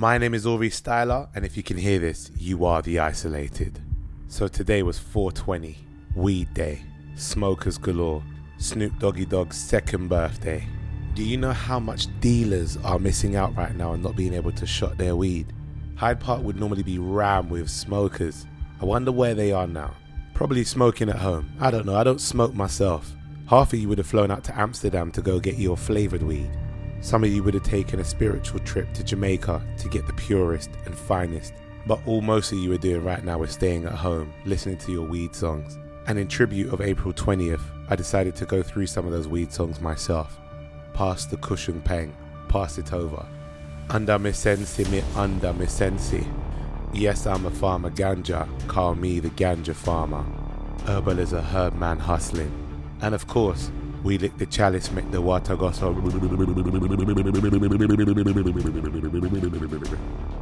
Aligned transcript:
My 0.00 0.16
name 0.16 0.32
is 0.32 0.46
Ori 0.46 0.70
Styler, 0.70 1.28
and 1.34 1.44
if 1.44 1.58
you 1.58 1.62
can 1.62 1.76
hear 1.76 1.98
this, 1.98 2.30
you 2.34 2.64
are 2.64 2.80
the 2.80 3.00
isolated. 3.00 3.82
So 4.28 4.48
today 4.48 4.82
was 4.82 4.98
420, 4.98 5.76
Weed 6.16 6.54
Day, 6.54 6.82
Smokers 7.16 7.76
Galore, 7.76 8.22
Snoop 8.56 8.98
Doggy 8.98 9.26
Dogg's 9.26 9.58
second 9.58 10.08
birthday. 10.08 10.66
Do 11.12 11.22
you 11.22 11.36
know 11.36 11.52
how 11.52 11.78
much 11.78 12.06
dealers 12.20 12.78
are 12.78 12.98
missing 12.98 13.36
out 13.36 13.54
right 13.54 13.76
now 13.76 13.92
and 13.92 14.02
not 14.02 14.16
being 14.16 14.32
able 14.32 14.52
to 14.52 14.64
shot 14.64 14.96
their 14.96 15.16
weed? 15.16 15.52
Hyde 15.96 16.18
Park 16.18 16.42
would 16.44 16.58
normally 16.58 16.82
be 16.82 16.98
rammed 16.98 17.50
with 17.50 17.68
smokers. 17.68 18.46
I 18.80 18.86
wonder 18.86 19.12
where 19.12 19.34
they 19.34 19.52
are 19.52 19.66
now. 19.66 19.94
Probably 20.32 20.64
smoking 20.64 21.10
at 21.10 21.16
home. 21.16 21.52
I 21.60 21.70
don't 21.70 21.84
know, 21.84 21.96
I 21.96 22.04
don't 22.04 22.22
smoke 22.22 22.54
myself. 22.54 23.14
Half 23.48 23.74
of 23.74 23.78
you 23.78 23.90
would 23.90 23.98
have 23.98 24.06
flown 24.06 24.30
out 24.30 24.44
to 24.44 24.58
Amsterdam 24.58 25.12
to 25.12 25.20
go 25.20 25.38
get 25.38 25.58
your 25.58 25.76
flavored 25.76 26.22
weed. 26.22 26.50
Some 27.00 27.24
of 27.24 27.30
you 27.30 27.42
would 27.42 27.54
have 27.54 27.62
taken 27.62 28.00
a 28.00 28.04
spiritual 28.04 28.60
trip 28.60 28.92
to 28.92 29.02
Jamaica 29.02 29.62
to 29.78 29.88
get 29.88 30.06
the 30.06 30.12
purest 30.12 30.70
and 30.84 30.94
finest. 30.94 31.54
But 31.86 32.00
all 32.06 32.20
most 32.20 32.52
of 32.52 32.58
you 32.58 32.72
are 32.72 32.78
doing 32.78 33.02
right 33.02 33.24
now 33.24 33.42
is 33.42 33.52
staying 33.52 33.86
at 33.86 33.92
home, 33.92 34.32
listening 34.44 34.76
to 34.78 34.92
your 34.92 35.06
weed 35.06 35.34
songs. 35.34 35.78
And 36.06 36.18
in 36.18 36.28
tribute 36.28 36.72
of 36.72 36.80
April 36.80 37.14
20th, 37.14 37.62
I 37.88 37.96
decided 37.96 38.36
to 38.36 38.46
go 38.46 38.62
through 38.62 38.86
some 38.86 39.06
of 39.06 39.12
those 39.12 39.28
weed 39.28 39.52
songs 39.52 39.80
myself. 39.80 40.38
Pass 40.92 41.24
the 41.24 41.38
cushion 41.38 41.80
peng, 41.80 42.14
pass 42.48 42.76
it 42.76 42.92
over. 42.92 43.26
Under 43.88 44.18
me 44.18 44.32
sensi, 44.32 44.84
me 44.84 45.02
under 45.16 45.52
me 45.54 45.66
sensi. 45.66 46.26
Yes, 46.92 47.26
I'm 47.26 47.46
a 47.46 47.50
farmer 47.50 47.90
ganja, 47.90 48.46
call 48.68 48.94
me 48.94 49.20
the 49.20 49.30
ganja 49.30 49.74
farmer. 49.74 50.24
Herbal 50.84 51.18
is 51.18 51.32
a 51.32 51.42
herb 51.42 51.74
man 51.74 51.98
hustling. 51.98 52.52
And 53.00 53.14
of 53.14 53.26
course, 53.26 53.70
we 54.02 54.18
lick 54.18 54.36
the 54.38 54.46
chalice, 54.46 54.90
make 54.90 55.10
the 55.10 55.20
water 55.20 55.56
go 55.56 55.70
so. 55.70 55.92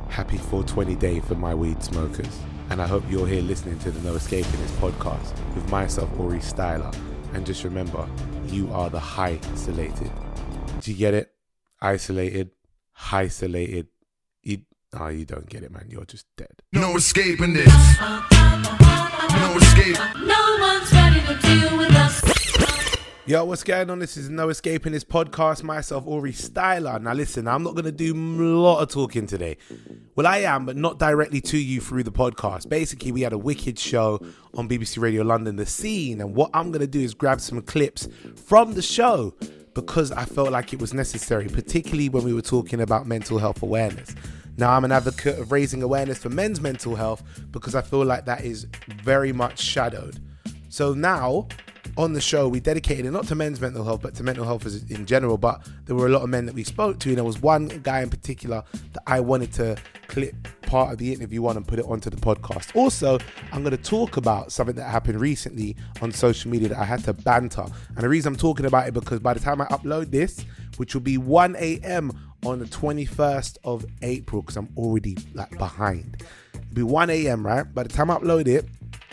Happy 0.09 0.37
420 0.37 0.95
day 0.97 1.21
for 1.21 1.35
my 1.35 1.55
weed 1.55 1.83
smokers. 1.83 2.41
And 2.71 2.81
I 2.83 2.87
hope 2.87 3.03
you're 3.09 3.27
here 3.27 3.43
listening 3.43 3.79
to 3.81 3.91
the 3.91 4.01
No 4.01 4.15
Escaping 4.15 4.61
This 4.61 4.71
podcast 4.73 5.33
with 5.55 5.69
myself, 5.71 6.11
Ori 6.19 6.39
Styler. 6.39 6.95
And 7.35 7.45
just 7.45 7.65
remember, 7.65 8.09
you 8.47 8.73
are 8.73 8.91
the 8.91 9.01
high 9.01 9.39
isolated. 9.53 10.11
Do 10.81 10.93
you 10.93 10.97
get 10.97 11.15
it? 11.15 11.33
Isolated, 11.81 12.51
high 12.93 13.23
isolated. 13.23 13.89
You, 14.43 14.59
oh, 14.99 15.09
you 15.09 15.25
don't 15.25 15.49
get 15.49 15.63
it, 15.63 15.73
man. 15.73 15.87
You're 15.89 16.05
just 16.05 16.27
dead. 16.37 16.63
No 16.73 16.97
escaping 16.97 17.55
this. 17.55 18.01
No 18.01 19.57
escape. 19.57 19.99
No 20.21 20.57
one's 20.61 20.93
ready 20.93 21.21
to 21.21 21.39
deal 21.41 21.79
with 21.79 21.95
us. 21.95 22.38
Yo, 23.29 23.45
what's 23.45 23.63
going 23.63 23.91
on? 23.91 23.99
This 23.99 24.17
is 24.17 24.31
No 24.31 24.49
Escaping 24.49 24.93
This 24.93 25.05
podcast. 25.05 25.63
Myself, 25.63 26.07
Ori 26.07 26.33
Styler. 26.33 26.99
Now, 26.99 27.13
listen, 27.13 27.47
I'm 27.47 27.63
not 27.63 27.75
going 27.75 27.85
to 27.85 27.93
do 27.93 28.15
a 28.15 28.17
lot 28.17 28.81
of 28.81 28.89
talking 28.89 29.27
today. 29.27 29.59
Well, 30.17 30.27
I 30.27 30.39
am, 30.39 30.65
but 30.65 30.79
not 30.79 30.99
directly 30.99 31.43
to 31.43 31.59
you 31.59 31.83
through 31.83 32.05
the 32.05 32.11
podcast. 32.11 32.71
Basically, 32.71 33.13
we 33.13 33.21
had 33.21 33.35
a 33.35 33.39
wicked 33.39 33.79
show 33.79 34.19
on 34.55 34.67
BBC 34.67 34.99
Radio 34.99 35.25
London, 35.25 35.57
The 35.57 35.67
Scene. 35.67 36.23
And 36.23 36.35
what 36.35 36.49
I'm 36.55 36.71
going 36.71 36.81
to 36.81 36.87
do 36.87 37.01
is 37.01 37.13
grab 37.13 37.43
some 37.43 37.61
clips 37.61 38.09
from 38.47 38.73
the 38.73 38.81
show 38.81 39.35
because 39.75 40.11
I 40.11 40.25
felt 40.25 40.51
like 40.51 40.73
it 40.73 40.81
was 40.81 40.95
necessary, 40.95 41.49
particularly 41.49 42.09
when 42.09 42.25
we 42.25 42.33
were 42.33 42.41
talking 42.41 42.81
about 42.81 43.07
mental 43.07 43.37
health 43.37 43.63
awareness. 43.63 44.15
Now, 44.57 44.71
I'm 44.71 44.87
an 44.87 44.93
advocate 44.93 45.39
of 45.39 45.53
raising 45.53 45.83
awareness 45.83 46.17
for 46.17 46.31
men's 46.31 46.63
mental 46.63 46.95
health 46.95 47.23
because 47.51 47.75
I 47.75 47.83
feel 47.83 48.07
like 48.07 48.25
that 48.25 48.47
is 48.47 48.67
very 49.03 49.35
much 49.35 49.61
shadowed. 49.61 50.19
So 50.71 50.95
now, 50.95 51.49
on 51.99 52.13
the 52.13 52.21
show, 52.21 52.49
we 52.49 52.61
dedicated 52.61 53.05
it 53.07 53.11
not 53.11 53.27
to 53.27 53.35
men's 53.35 53.61
mental 53.61 53.85
health, 53.85 54.01
but 54.01 54.15
to 54.15 54.23
mental 54.23 54.45
health 54.45 54.65
in 54.89 55.05
general. 55.05 55.37
But 55.37 55.69
there 55.85 55.97
were 55.97 56.07
a 56.07 56.11
lot 56.11 56.23
of 56.23 56.31
men 56.31 56.47
that 56.47 56.55
we 56.55 56.63
spoke 56.63 57.01
to, 57.01 57.09
and 57.09 57.19
there 57.19 57.25
was 57.25 57.43
one 57.43 57.67
guy 57.83 58.03
in 58.03 58.09
particular 58.09 58.63
that 58.93 59.03
I 59.07 59.19
wanted 59.19 59.53
to 59.55 59.77
clip 60.07 60.35
part 60.63 60.93
of 60.93 60.99
the 60.99 61.13
interview 61.13 61.45
on 61.47 61.57
and 61.57 61.67
put 61.67 61.81
it 61.81 61.85
onto 61.87 62.09
the 62.09 62.17
podcast. 62.17 62.75
Also, 62.77 63.19
I'm 63.53 63.65
going 63.65 63.77
to 63.77 63.83
talk 63.83 64.17
about 64.17 64.53
something 64.53 64.77
that 64.77 64.85
happened 64.85 65.21
recently 65.21 65.77
on 66.01 66.13
social 66.13 66.51
media 66.51 66.69
that 66.69 66.79
I 66.79 66.85
had 66.85 67.03
to 67.05 67.13
banter. 67.13 67.67
And 67.89 67.99
the 67.99 68.09
reason 68.09 68.33
I'm 68.33 68.39
talking 68.39 68.67
about 68.67 68.87
it 68.87 68.95
because 68.95 69.19
by 69.19 69.35
the 69.35 69.41
time 69.41 69.61
I 69.61 69.67
upload 69.67 70.13
this, 70.13 70.45
which 70.77 70.95
will 70.95 71.03
be 71.03 71.19
1 71.19 71.57
a.m. 71.59 72.13
on 72.47 72.61
the 72.61 72.67
21st 72.67 73.59
of 73.65 73.85
April, 74.03 74.43
because 74.43 74.57
I'm 74.57 74.69
already 74.77 75.19
like 75.35 75.59
behind. 75.59 76.23
It'll 76.55 76.75
be 76.75 76.83
1 76.85 77.11
a.m. 77.11 77.45
right? 77.45 77.65
By 77.75 77.83
the 77.83 77.89
time 77.89 78.09
I 78.09 78.19
upload 78.19 78.47
it, 78.47 78.67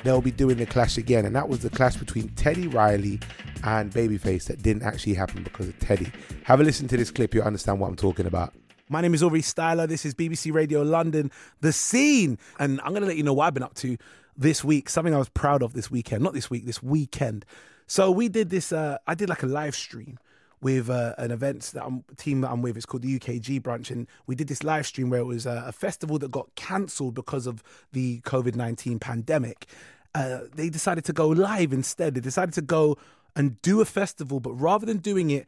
they'll 0.05 0.21
be 0.21 0.31
doing 0.31 0.57
the 0.57 0.65
clash 0.65 0.97
again, 0.97 1.25
and 1.25 1.35
that 1.35 1.49
was 1.49 1.59
the 1.59 1.69
clash 1.69 1.97
between 1.97 2.29
Teddy 2.29 2.67
Riley 2.67 3.19
and 3.63 3.91
Babyface 3.91 4.45
that 4.45 4.61
didn't 4.61 4.83
actually 4.83 5.15
happen 5.15 5.43
because 5.43 5.67
of 5.67 5.77
Teddy. 5.79 6.11
Have 6.43 6.61
a 6.61 6.63
listen 6.63 6.87
to 6.89 6.97
this 6.97 7.11
clip, 7.11 7.33
you'll 7.33 7.43
understand 7.43 7.79
what 7.79 7.87
I'm 7.87 7.95
talking 7.95 8.27
about. 8.27 8.53
My 8.87 9.01
name 9.01 9.15
is 9.15 9.23
Ori 9.23 9.41
Styler. 9.41 9.87
This 9.87 10.05
is 10.05 10.13
BBC 10.13 10.53
Radio 10.53 10.83
London, 10.83 11.31
The 11.61 11.73
Scene, 11.73 12.37
and 12.59 12.79
I'm 12.81 12.91
going 12.91 13.01
to 13.01 13.07
let 13.07 13.17
you 13.17 13.23
know 13.23 13.33
what 13.33 13.47
I've 13.47 13.55
been 13.55 13.63
up 13.63 13.73
to 13.75 13.97
this 14.37 14.63
week. 14.63 14.89
Something 14.89 15.15
I 15.15 15.17
was 15.17 15.29
proud 15.29 15.63
of 15.63 15.73
this 15.73 15.89
weekend, 15.89 16.23
not 16.23 16.33
this 16.33 16.51
week, 16.51 16.65
this 16.65 16.83
weekend. 16.83 17.45
So 17.87 18.11
we 18.11 18.29
did 18.29 18.51
this. 18.51 18.71
Uh, 18.71 18.99
I 19.07 19.15
did 19.15 19.27
like 19.27 19.41
a 19.41 19.47
live 19.47 19.75
stream 19.75 20.19
with 20.61 20.89
uh, 20.89 21.13
an 21.17 21.31
event 21.31 21.71
that 21.73 21.83
I'm 21.83 22.03
team 22.17 22.41
that 22.41 22.51
I'm 22.51 22.61
with. 22.61 22.77
It's 22.77 22.85
called 22.85 23.03
the 23.03 23.19
UKG 23.19 23.61
branch, 23.63 23.89
and 23.89 24.07
we 24.27 24.35
did 24.35 24.47
this 24.47 24.63
live 24.63 24.85
stream 24.85 25.09
where 25.09 25.19
it 25.19 25.25
was 25.25 25.47
uh, 25.47 25.63
a 25.65 25.71
festival 25.71 26.19
that 26.19 26.31
got 26.31 26.53
cancelled 26.55 27.15
because 27.15 27.47
of 27.47 27.63
the 27.91 28.21
COVID 28.21 28.55
nineteen 28.55 28.99
pandemic. 28.99 29.67
Uh, 30.15 30.45
they 30.55 30.69
decided 30.69 31.03
to 31.03 31.13
go 31.13 31.27
live 31.27 31.73
instead. 31.73 32.15
They 32.15 32.21
decided 32.21 32.53
to 32.55 32.61
go 32.61 32.97
and 33.35 33.61
do 33.61 33.81
a 33.81 33.85
festival, 33.85 34.39
but 34.39 34.53
rather 34.53 34.85
than 34.85 34.99
doing 34.99 35.29
it 35.29 35.45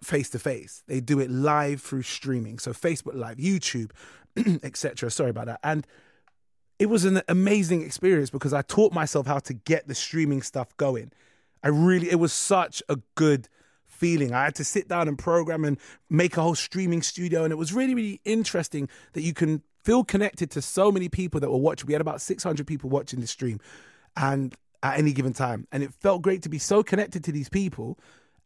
face 0.00 0.30
to 0.30 0.38
face, 0.38 0.84
they 0.86 1.00
do 1.00 1.18
it 1.18 1.28
live 1.28 1.82
through 1.82 2.02
streaming. 2.02 2.60
So 2.60 2.72
Facebook 2.72 3.14
Live, 3.16 3.38
YouTube, 3.38 3.90
etc. 4.62 5.10
Sorry 5.10 5.30
about 5.30 5.46
that. 5.46 5.58
And 5.64 5.84
it 6.78 6.86
was 6.86 7.04
an 7.04 7.22
amazing 7.28 7.82
experience 7.82 8.30
because 8.30 8.52
I 8.52 8.62
taught 8.62 8.92
myself 8.92 9.26
how 9.26 9.40
to 9.40 9.54
get 9.54 9.88
the 9.88 9.94
streaming 9.96 10.42
stuff 10.42 10.76
going. 10.76 11.10
I 11.64 11.68
really, 11.68 12.10
it 12.10 12.20
was 12.20 12.32
such 12.32 12.80
a 12.88 12.98
good 13.16 13.48
feeling. 13.86 14.32
I 14.32 14.44
had 14.44 14.54
to 14.56 14.64
sit 14.64 14.86
down 14.86 15.08
and 15.08 15.18
program 15.18 15.64
and 15.64 15.78
make 16.08 16.36
a 16.36 16.42
whole 16.42 16.54
streaming 16.54 17.02
studio. 17.02 17.42
And 17.42 17.52
it 17.52 17.56
was 17.56 17.72
really, 17.72 17.96
really 17.96 18.20
interesting 18.24 18.88
that 19.14 19.22
you 19.22 19.34
can 19.34 19.62
feel 19.84 20.04
connected 20.04 20.50
to 20.52 20.62
so 20.62 20.92
many 20.92 21.08
people 21.08 21.40
that 21.40 21.50
were 21.50 21.58
watching. 21.58 21.86
We 21.86 21.92
had 21.92 22.00
about 22.00 22.20
600 22.20 22.66
people 22.66 22.90
watching 22.90 23.20
the 23.20 23.26
stream 23.26 23.60
and 24.16 24.54
at 24.82 24.98
any 24.98 25.12
given 25.12 25.32
time. 25.32 25.66
And 25.72 25.82
it 25.82 25.92
felt 25.94 26.22
great 26.22 26.42
to 26.42 26.48
be 26.48 26.58
so 26.58 26.82
connected 26.82 27.24
to 27.24 27.32
these 27.32 27.48
people 27.48 27.98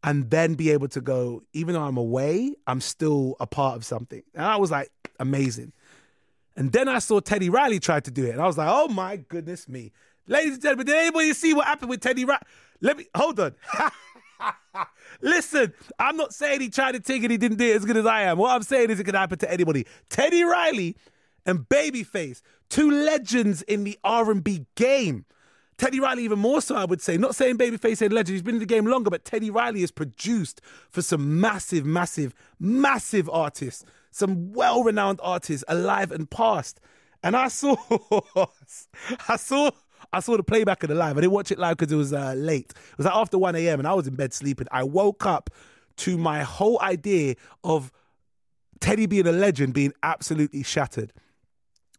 and 0.03 0.29
then 0.29 0.53
be 0.53 0.71
able 0.71 0.87
to 0.89 1.01
go, 1.01 1.43
even 1.53 1.73
though 1.73 1.83
I'm 1.83 1.97
away, 1.97 2.53
I'm 2.67 2.81
still 2.81 3.35
a 3.39 3.47
part 3.47 3.75
of 3.75 3.85
something. 3.85 4.21
And 4.35 4.45
I 4.45 4.57
was 4.57 4.71
like, 4.71 4.91
amazing. 5.19 5.73
And 6.55 6.71
then 6.71 6.87
I 6.87 6.99
saw 6.99 7.19
Teddy 7.19 7.49
Riley 7.49 7.79
try 7.79 7.99
to 7.99 8.11
do 8.11 8.25
it. 8.25 8.31
And 8.31 8.41
I 8.41 8.45
was 8.45 8.57
like, 8.57 8.69
oh 8.69 8.87
my 8.87 9.17
goodness 9.17 9.67
me. 9.67 9.91
Ladies 10.27 10.53
and 10.53 10.61
gentlemen, 10.61 10.85
did 10.85 10.95
anybody 10.95 11.33
see 11.33 11.53
what 11.53 11.65
happened 11.65 11.89
with 11.89 12.01
Teddy 12.01 12.25
Riley? 12.25 12.41
Let 12.81 12.97
me, 12.97 13.05
hold 13.15 13.39
on. 13.39 13.55
Listen, 15.21 15.73
I'm 15.97 16.17
not 16.17 16.33
saying 16.33 16.61
he 16.61 16.69
tried 16.69 16.91
to 16.93 16.99
take 16.99 17.23
it, 17.23 17.31
he 17.31 17.37
didn't 17.37 17.57
do 17.57 17.65
it 17.65 17.75
as 17.75 17.85
good 17.85 17.97
as 17.97 18.05
I 18.05 18.23
am. 18.23 18.37
What 18.37 18.53
I'm 18.53 18.63
saying 18.63 18.91
is 18.91 18.99
it 18.99 19.03
could 19.03 19.15
happen 19.15 19.39
to 19.39 19.51
anybody. 19.51 19.87
Teddy 20.09 20.43
Riley 20.43 20.95
and 21.47 21.67
Babyface, 21.67 22.41
two 22.69 22.91
legends 22.91 23.63
in 23.63 23.85
the 23.85 23.97
R&B 24.03 24.67
game. 24.75 25.25
Teddy 25.77 25.99
Riley, 25.99 26.23
even 26.23 26.39
more 26.39 26.61
so, 26.61 26.75
I 26.75 26.85
would 26.85 27.01
say. 27.01 27.17
Not 27.17 27.35
saying 27.35 27.57
Babyface 27.57 28.01
ain't 28.01 28.11
a 28.11 28.15
legend, 28.15 28.29
he's 28.29 28.41
been 28.41 28.55
in 28.55 28.59
the 28.59 28.65
game 28.65 28.85
longer, 28.85 29.09
but 29.09 29.23
Teddy 29.23 29.49
Riley 29.49 29.81
has 29.81 29.91
produced 29.91 30.59
for 30.89 31.01
some 31.01 31.39
massive, 31.39 31.85
massive, 31.85 32.33
massive 32.59 33.29
artists, 33.29 33.85
some 34.11 34.51
well 34.53 34.83
renowned 34.83 35.19
artists, 35.23 35.63
alive 35.67 36.11
and 36.11 36.29
past. 36.29 36.79
And 37.23 37.35
I 37.35 37.47
saw, 37.47 37.75
I 39.29 39.37
saw, 39.37 39.69
I 40.11 40.19
saw 40.19 40.35
the 40.35 40.43
playback 40.43 40.83
of 40.83 40.89
the 40.89 40.95
live. 40.95 41.17
I 41.17 41.21
didn't 41.21 41.33
watch 41.33 41.51
it 41.51 41.59
live 41.59 41.77
because 41.77 41.93
it 41.93 41.97
was 41.97 42.11
uh, 42.11 42.33
late. 42.33 42.71
It 42.71 42.97
was 42.97 43.05
like 43.05 43.15
after 43.15 43.37
1 43.37 43.55
a.m. 43.55 43.79
and 43.79 43.87
I 43.87 43.93
was 43.93 44.07
in 44.07 44.15
bed 44.15 44.33
sleeping. 44.33 44.67
I 44.71 44.83
woke 44.83 45.25
up 45.25 45.51
to 45.97 46.17
my 46.17 46.41
whole 46.43 46.81
idea 46.81 47.35
of 47.63 47.91
Teddy 48.79 49.05
being 49.05 49.27
a 49.27 49.31
legend 49.31 49.73
being 49.73 49.93
absolutely 50.03 50.63
shattered 50.63 51.13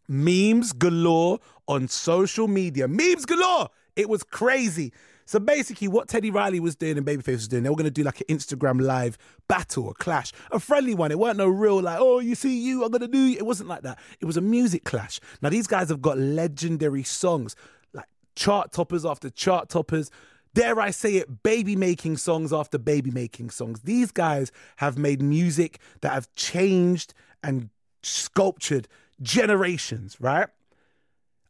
memes 0.08 0.72
galore 0.72 1.38
on 1.66 1.88
social 1.88 2.48
media. 2.48 2.88
Memes 2.88 3.26
galore. 3.26 3.68
It 3.96 4.08
was 4.08 4.22
crazy. 4.22 4.92
So 5.28 5.38
basically, 5.38 5.88
what 5.88 6.08
Teddy 6.08 6.30
Riley 6.30 6.58
was 6.58 6.74
doing 6.74 6.96
and 6.96 7.06
Babyface 7.06 7.26
was 7.26 7.48
doing, 7.48 7.62
they 7.62 7.68
were 7.68 7.76
going 7.76 7.84
to 7.84 7.90
do 7.90 8.02
like 8.02 8.22
an 8.22 8.34
Instagram 8.34 8.80
live 8.80 9.18
battle, 9.46 9.90
a 9.90 9.94
clash, 9.94 10.32
a 10.50 10.58
friendly 10.58 10.94
one. 10.94 11.10
It 11.10 11.18
weren't 11.18 11.36
no 11.36 11.48
real 11.48 11.82
like, 11.82 11.98
oh, 12.00 12.18
you 12.20 12.34
see 12.34 12.58
you, 12.58 12.82
I'm 12.82 12.90
going 12.90 13.02
to 13.02 13.08
do 13.08 13.18
you. 13.18 13.36
It 13.36 13.44
wasn't 13.44 13.68
like 13.68 13.82
that. 13.82 13.98
It 14.20 14.24
was 14.24 14.38
a 14.38 14.40
music 14.40 14.84
clash. 14.84 15.20
Now, 15.42 15.50
these 15.50 15.66
guys 15.66 15.90
have 15.90 16.00
got 16.00 16.16
legendary 16.16 17.02
songs, 17.02 17.56
like 17.92 18.06
chart 18.36 18.72
toppers 18.72 19.04
after 19.04 19.28
chart 19.28 19.68
toppers. 19.68 20.10
Dare 20.54 20.80
I 20.80 20.90
say 20.90 21.16
it, 21.16 21.42
baby 21.42 21.76
making 21.76 22.16
songs 22.16 22.50
after 22.50 22.78
baby 22.78 23.10
making 23.10 23.50
songs. 23.50 23.80
These 23.82 24.10
guys 24.10 24.50
have 24.76 24.96
made 24.96 25.20
music 25.20 25.78
that 26.00 26.12
have 26.12 26.34
changed 26.36 27.12
and 27.42 27.68
sculptured 28.02 28.88
generations, 29.22 30.16
right? 30.20 30.48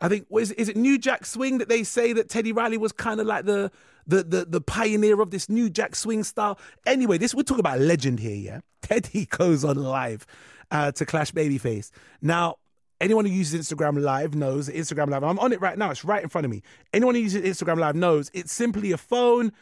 I 0.00 0.08
think 0.08 0.26
is, 0.30 0.52
is 0.52 0.68
it 0.68 0.76
New 0.76 0.98
Jack 0.98 1.26
Swing 1.26 1.58
that 1.58 1.68
they 1.68 1.82
say 1.82 2.12
that 2.12 2.28
Teddy 2.28 2.52
Riley 2.52 2.78
was 2.78 2.92
kind 2.92 3.20
of 3.20 3.26
like 3.26 3.44
the, 3.46 3.70
the 4.06 4.22
the 4.22 4.44
the 4.44 4.60
pioneer 4.60 5.20
of 5.20 5.30
this 5.30 5.48
New 5.48 5.68
Jack 5.68 5.96
Swing 5.96 6.22
style. 6.22 6.58
Anyway, 6.86 7.18
this 7.18 7.34
we're 7.34 7.42
talking 7.42 7.60
about 7.60 7.80
legend 7.80 8.20
here, 8.20 8.34
yeah. 8.34 8.60
Teddy 8.82 9.26
goes 9.26 9.64
on 9.64 9.76
live 9.76 10.26
uh, 10.70 10.92
to 10.92 11.04
clash 11.04 11.32
Babyface. 11.32 11.90
Now, 12.22 12.56
anyone 13.00 13.24
who 13.24 13.32
uses 13.32 13.68
Instagram 13.68 14.00
Live 14.00 14.34
knows 14.34 14.68
Instagram 14.68 15.10
Live. 15.10 15.24
I'm 15.24 15.38
on 15.38 15.52
it 15.52 15.60
right 15.60 15.76
now. 15.76 15.90
It's 15.90 16.04
right 16.04 16.22
in 16.22 16.28
front 16.28 16.44
of 16.44 16.50
me. 16.50 16.62
Anyone 16.92 17.14
who 17.14 17.20
uses 17.20 17.42
Instagram 17.42 17.78
Live 17.78 17.96
knows 17.96 18.30
it's 18.34 18.52
simply 18.52 18.92
a 18.92 18.98
phone 18.98 19.52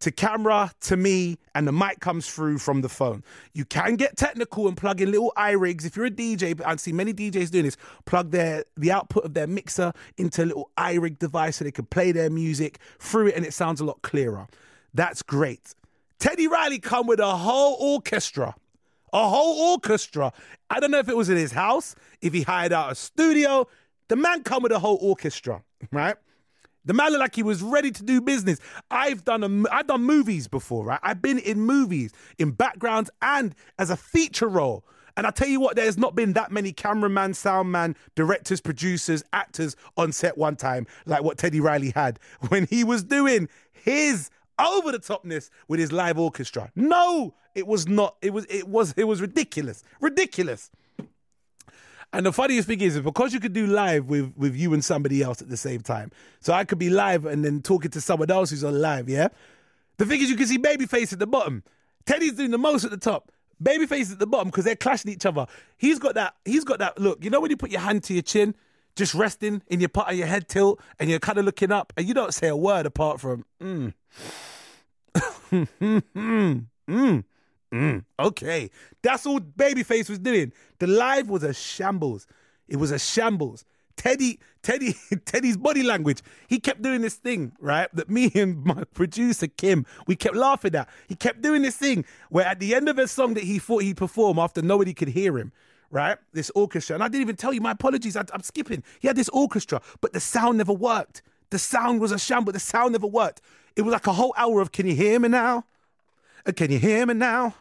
to 0.00 0.10
camera 0.10 0.70
to 0.82 0.96
me 0.96 1.38
and 1.54 1.66
the 1.66 1.72
mic 1.72 2.00
comes 2.00 2.28
through 2.28 2.58
from 2.58 2.82
the 2.82 2.88
phone. 2.88 3.24
You 3.52 3.64
can 3.64 3.96
get 3.96 4.16
technical 4.16 4.68
and 4.68 4.76
plug 4.76 5.00
in 5.00 5.10
little 5.10 5.32
iRigs. 5.36 5.86
If 5.86 5.96
you're 5.96 6.06
a 6.06 6.10
DJ, 6.10 6.56
but 6.56 6.66
I 6.66 6.76
see 6.76 6.92
many 6.92 7.14
DJs 7.14 7.50
doing 7.50 7.64
this, 7.64 7.76
plug 8.04 8.30
their 8.30 8.64
the 8.76 8.92
output 8.92 9.24
of 9.24 9.34
their 9.34 9.46
mixer 9.46 9.92
into 10.16 10.44
a 10.44 10.46
little 10.46 10.70
iRig 10.76 11.18
device 11.18 11.56
so 11.56 11.64
they 11.64 11.70
can 11.70 11.86
play 11.86 12.12
their 12.12 12.30
music 12.30 12.78
through 12.98 13.28
it 13.28 13.36
and 13.36 13.44
it 13.44 13.54
sounds 13.54 13.80
a 13.80 13.84
lot 13.84 14.02
clearer. 14.02 14.46
That's 14.92 15.22
great. 15.22 15.74
Teddy 16.18 16.48
Riley 16.48 16.78
come 16.78 17.06
with 17.06 17.20
a 17.20 17.36
whole 17.36 17.76
orchestra. 17.80 18.54
A 19.12 19.28
whole 19.28 19.72
orchestra. 19.72 20.32
I 20.68 20.80
don't 20.80 20.90
know 20.90 20.98
if 20.98 21.08
it 21.08 21.16
was 21.16 21.28
in 21.28 21.36
his 21.36 21.52
house, 21.52 21.94
if 22.20 22.32
he 22.32 22.42
hired 22.42 22.72
out 22.72 22.92
a 22.92 22.94
studio. 22.94 23.66
The 24.08 24.16
man 24.16 24.42
come 24.42 24.62
with 24.62 24.72
a 24.72 24.78
whole 24.78 24.98
orchestra, 25.00 25.62
right? 25.92 26.16
The 26.86 26.94
man 26.94 27.10
looked 27.10 27.20
like 27.20 27.34
he 27.34 27.42
was 27.42 27.62
ready 27.62 27.90
to 27.90 28.02
do 28.02 28.20
business. 28.20 28.58
I've 28.90 29.24
done 29.24 29.42
a, 29.44 29.74
I've 29.74 29.88
done 29.88 30.02
movies 30.02 30.48
before, 30.48 30.84
right? 30.84 31.00
I've 31.02 31.20
been 31.20 31.38
in 31.38 31.60
movies, 31.60 32.12
in 32.38 32.52
backgrounds, 32.52 33.10
and 33.20 33.54
as 33.78 33.90
a 33.90 33.96
feature 33.96 34.48
role. 34.48 34.84
And 35.16 35.26
I 35.26 35.30
tell 35.30 35.48
you 35.48 35.60
what, 35.60 35.76
there's 35.76 35.96
not 35.98 36.14
been 36.14 36.34
that 36.34 36.52
many 36.52 36.72
cameraman, 36.72 37.32
soundman, 37.32 37.96
directors, 38.14 38.60
producers, 38.60 39.24
actors 39.32 39.74
on 39.96 40.12
set 40.12 40.36
one 40.36 40.56
time 40.56 40.86
like 41.06 41.22
what 41.22 41.38
Teddy 41.38 41.60
Riley 41.60 41.90
had 41.90 42.20
when 42.48 42.66
he 42.66 42.84
was 42.84 43.02
doing 43.02 43.48
his 43.72 44.30
over 44.58 44.92
the 44.92 44.98
topness 44.98 45.50
with 45.68 45.80
his 45.80 45.92
live 45.92 46.18
orchestra. 46.18 46.70
No, 46.74 47.34
it 47.54 47.66
was 47.66 47.88
not. 47.88 48.16
It 48.22 48.32
was 48.32 48.46
it 48.46 48.68
was 48.68 48.92
it 48.96 49.04
was 49.04 49.20
ridiculous. 49.20 49.82
Ridiculous. 50.00 50.70
And 52.12 52.24
the 52.24 52.32
funniest 52.32 52.68
thing 52.68 52.80
is, 52.80 52.96
is 52.96 53.02
because 53.02 53.34
you 53.34 53.40
could 53.40 53.52
do 53.52 53.66
live 53.66 54.08
with, 54.08 54.32
with 54.36 54.56
you 54.56 54.72
and 54.72 54.84
somebody 54.84 55.22
else 55.22 55.42
at 55.42 55.48
the 55.48 55.56
same 55.56 55.80
time. 55.80 56.10
So 56.40 56.52
I 56.52 56.64
could 56.64 56.78
be 56.78 56.88
live 56.88 57.26
and 57.26 57.44
then 57.44 57.60
talking 57.62 57.90
to 57.90 58.00
someone 58.00 58.30
else 58.30 58.50
who's 58.50 58.64
on 58.64 58.80
live, 58.80 59.08
yeah? 59.08 59.28
The 59.98 60.06
thing 60.06 60.20
is, 60.20 60.30
you 60.30 60.36
can 60.36 60.46
see 60.46 60.58
Babyface 60.58 61.12
at 61.12 61.18
the 61.18 61.26
bottom. 61.26 61.62
Teddy's 62.06 62.34
doing 62.34 62.50
the 62.50 62.58
most 62.58 62.84
at 62.84 62.90
the 62.90 62.96
top. 62.96 63.32
Babyface 63.62 64.12
at 64.12 64.18
the 64.18 64.26
bottom 64.26 64.48
because 64.48 64.64
they're 64.64 64.76
clashing 64.76 65.10
each 65.10 65.26
other. 65.26 65.46
He's 65.76 65.98
got 65.98 66.14
that. 66.14 66.34
He's 66.44 66.64
got 66.64 66.78
that 66.78 66.98
look. 66.98 67.24
You 67.24 67.30
know 67.30 67.40
when 67.40 67.50
you 67.50 67.56
put 67.56 67.70
your 67.70 67.80
hand 67.80 68.04
to 68.04 68.12
your 68.12 68.22
chin, 68.22 68.54
just 68.96 69.14
resting 69.14 69.62
in 69.68 69.80
your 69.80 69.88
part 69.88 70.10
of 70.10 70.16
your 70.16 70.26
head 70.26 70.48
tilt, 70.48 70.80
and 70.98 71.08
you're 71.08 71.18
kind 71.18 71.38
of 71.38 71.44
looking 71.44 71.72
up, 71.72 71.92
and 71.96 72.06
you 72.06 72.14
don't 72.14 72.34
say 72.34 72.48
a 72.48 72.56
word 72.56 72.84
apart 72.86 73.20
from 73.20 73.44
mm. 73.60 73.94
mm, 75.50 77.24
mm. 77.72 78.04
Okay, 78.18 78.70
that's 79.02 79.26
all 79.26 79.40
Babyface 79.40 80.08
was 80.08 80.18
doing. 80.18 80.52
The 80.78 80.86
live 80.86 81.28
was 81.28 81.42
a 81.42 81.54
shambles. 81.54 82.26
It 82.68 82.76
was 82.76 82.90
a 82.90 82.98
shambles. 82.98 83.64
Teddy, 83.96 84.38
Teddy, 84.62 84.94
Teddy's 85.24 85.56
body 85.56 85.82
language. 85.82 86.22
He 86.48 86.60
kept 86.60 86.82
doing 86.82 87.00
this 87.00 87.14
thing, 87.14 87.52
right? 87.60 87.88
That 87.94 88.10
me 88.10 88.30
and 88.34 88.64
my 88.64 88.84
producer 88.94 89.46
Kim, 89.46 89.86
we 90.06 90.16
kept 90.16 90.36
laughing 90.36 90.74
at. 90.74 90.88
He 91.08 91.14
kept 91.14 91.42
doing 91.42 91.62
this 91.62 91.76
thing 91.76 92.04
where 92.30 92.46
at 92.46 92.60
the 92.60 92.74
end 92.74 92.88
of 92.88 92.98
a 92.98 93.08
song 93.08 93.34
that 93.34 93.44
he 93.44 93.58
thought 93.58 93.82
he'd 93.82 93.96
perform 93.96 94.38
after 94.38 94.62
nobody 94.62 94.92
could 94.92 95.08
hear 95.08 95.38
him, 95.38 95.52
right? 95.90 96.18
This 96.32 96.50
orchestra, 96.54 96.94
and 96.94 97.02
I 97.02 97.08
didn't 97.08 97.22
even 97.22 97.36
tell 97.36 97.52
you. 97.52 97.60
My 97.60 97.72
apologies. 97.72 98.16
I, 98.16 98.24
I'm 98.32 98.42
skipping. 98.42 98.82
He 99.00 99.08
had 99.08 99.16
this 99.16 99.30
orchestra, 99.30 99.80
but 100.00 100.12
the 100.12 100.20
sound 100.20 100.58
never 100.58 100.72
worked. 100.72 101.22
The 101.50 101.58
sound 101.58 102.00
was 102.00 102.12
a 102.12 102.18
shambles. 102.18 102.54
The 102.54 102.60
sound 102.60 102.92
never 102.92 103.06
worked. 103.06 103.40
It 103.76 103.82
was 103.82 103.92
like 103.92 104.06
a 104.06 104.12
whole 104.12 104.34
hour 104.36 104.60
of 104.60 104.72
"Can 104.72 104.86
you 104.86 104.94
hear 104.94 105.18
me 105.18 105.28
now? 105.28 105.64
Uh, 106.46 106.52
Can 106.52 106.70
you 106.70 106.78
hear 106.78 107.06
me 107.06 107.14
now? 107.14 107.54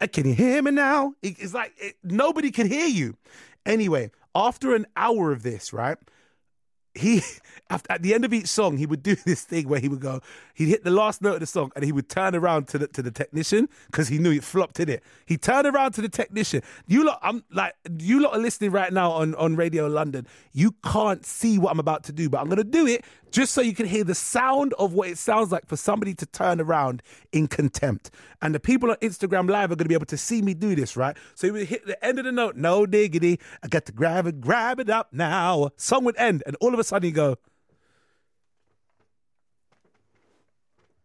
Uh, 0.00 0.06
Can 0.12 0.26
you 0.26 0.34
hear 0.34 0.62
me 0.62 0.70
now? 0.70 1.14
It- 1.22 1.38
It's 1.38 1.54
like 1.54 1.72
it, 1.78 1.96
nobody 2.02 2.50
can 2.50 2.66
hear 2.68 2.86
you. 2.86 3.16
Anyway, 3.66 4.10
after 4.34 4.74
an 4.74 4.86
hour 4.96 5.32
of 5.32 5.42
this, 5.42 5.72
right? 5.72 5.98
He 6.98 7.22
after, 7.70 7.92
at 7.92 8.02
the 8.02 8.14
end 8.14 8.24
of 8.24 8.32
each 8.32 8.46
song, 8.46 8.76
he 8.76 8.86
would 8.86 9.02
do 9.02 9.14
this 9.26 9.42
thing 9.44 9.68
where 9.68 9.80
he 9.80 9.88
would 9.88 10.00
go, 10.00 10.20
he'd 10.54 10.66
hit 10.68 10.84
the 10.84 10.90
last 10.90 11.22
note 11.22 11.34
of 11.34 11.40
the 11.40 11.46
song, 11.46 11.70
and 11.74 11.84
he 11.84 11.92
would 11.92 12.08
turn 12.08 12.34
around 12.34 12.68
to 12.68 12.78
the 12.78 12.88
to 12.88 13.02
the 13.02 13.10
technician 13.10 13.68
because 13.86 14.08
he 14.08 14.18
knew 14.18 14.32
it 14.32 14.44
flopped 14.44 14.80
in 14.80 14.88
it. 14.88 15.02
He 15.26 15.36
turned 15.36 15.66
around 15.66 15.92
to 15.92 16.02
the 16.02 16.08
technician. 16.08 16.62
You 16.86 17.04
lot, 17.04 17.18
I'm 17.22 17.44
like, 17.50 17.74
you 17.98 18.20
lot 18.20 18.34
are 18.34 18.40
listening 18.40 18.70
right 18.70 18.92
now 18.92 19.12
on 19.12 19.34
on 19.36 19.56
Radio 19.56 19.86
London. 19.86 20.26
You 20.52 20.72
can't 20.84 21.24
see 21.24 21.58
what 21.58 21.70
I'm 21.70 21.80
about 21.80 22.04
to 22.04 22.12
do, 22.12 22.28
but 22.28 22.40
I'm 22.40 22.48
gonna 22.48 22.64
do 22.64 22.86
it 22.86 23.04
just 23.30 23.52
so 23.52 23.60
you 23.60 23.74
can 23.74 23.86
hear 23.86 24.04
the 24.04 24.14
sound 24.14 24.72
of 24.78 24.94
what 24.94 25.08
it 25.08 25.18
sounds 25.18 25.52
like 25.52 25.66
for 25.66 25.76
somebody 25.76 26.14
to 26.14 26.26
turn 26.26 26.60
around 26.60 27.02
in 27.32 27.46
contempt. 27.46 28.10
And 28.40 28.54
the 28.54 28.60
people 28.60 28.90
on 28.90 28.96
Instagram 28.96 29.50
Live 29.50 29.70
are 29.70 29.76
gonna 29.76 29.88
be 29.88 29.94
able 29.94 30.06
to 30.06 30.16
see 30.16 30.42
me 30.42 30.54
do 30.54 30.74
this, 30.74 30.96
right? 30.96 31.16
So 31.34 31.46
he 31.46 31.50
would 31.50 31.66
hit 31.66 31.86
the 31.86 32.02
end 32.04 32.18
of 32.18 32.24
the 32.24 32.32
note, 32.32 32.56
no 32.56 32.86
diggity. 32.86 33.38
I 33.62 33.68
got 33.68 33.84
to 33.86 33.92
grab 33.92 34.26
it, 34.26 34.40
grab 34.40 34.80
it 34.80 34.88
up 34.88 35.12
now. 35.12 35.70
Song 35.76 36.04
would 36.04 36.16
end, 36.16 36.42
and 36.46 36.56
all 36.60 36.72
of 36.72 36.80
a 36.80 36.84
sudden 36.88 37.12
go. 37.12 37.36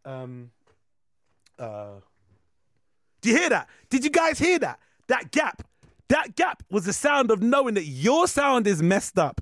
Um. 0.05 0.51
Uh. 1.57 1.99
Do 3.21 3.29
you 3.29 3.37
hear 3.37 3.49
that? 3.49 3.69
Did 3.89 4.03
you 4.03 4.09
guys 4.09 4.39
hear 4.39 4.59
that? 4.59 4.79
That 5.07 5.31
gap. 5.31 5.67
That 6.09 6.35
gap 6.35 6.63
was 6.69 6.85
the 6.85 6.93
sound 6.93 7.31
of 7.31 7.41
knowing 7.41 7.75
that 7.75 7.85
your 7.85 8.27
sound 8.27 8.67
is 8.67 8.83
messed 8.83 9.17
up. 9.17 9.41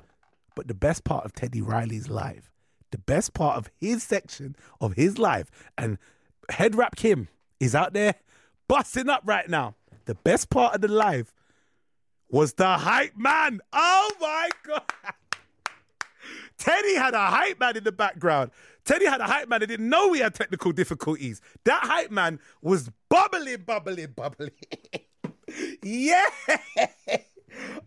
But 0.55 0.67
the 0.67 0.73
best 0.73 1.03
part 1.03 1.25
of 1.25 1.33
Teddy 1.33 1.61
Riley's 1.61 2.09
live, 2.09 2.49
the 2.91 2.97
best 2.97 3.33
part 3.33 3.57
of 3.57 3.69
his 3.79 4.03
section 4.03 4.55
of 4.79 4.93
his 4.93 5.17
live, 5.17 5.49
and 5.77 5.97
Head 6.49 6.75
Rap 6.75 6.95
Kim 6.95 7.29
is 7.59 7.73
out 7.73 7.93
there 7.93 8.15
busting 8.67 9.09
up 9.09 9.23
right 9.25 9.49
now. 9.49 9.75
The 10.05 10.15
best 10.15 10.49
part 10.49 10.75
of 10.75 10.81
the 10.81 10.87
live 10.87 11.33
was 12.29 12.53
the 12.53 12.77
hype 12.77 13.17
man. 13.17 13.61
Oh 13.73 14.11
my 14.19 14.49
God. 14.65 14.83
Teddy 16.61 16.93
had 16.93 17.15
a 17.15 17.25
hype 17.25 17.59
man 17.59 17.75
in 17.75 17.83
the 17.83 17.91
background. 17.91 18.51
Teddy 18.85 19.07
had 19.07 19.19
a 19.19 19.25
hype 19.25 19.49
man 19.49 19.61
that 19.61 19.67
didn't 19.67 19.89
know 19.89 20.09
we 20.09 20.19
had 20.19 20.35
technical 20.35 20.71
difficulties. 20.71 21.41
That 21.63 21.81
hype 21.83 22.11
man 22.11 22.39
was 22.61 22.91
bubbling, 23.09 23.63
bubbling, 23.65 24.13
bubbling. 24.15 24.51
yeah. 25.83 26.25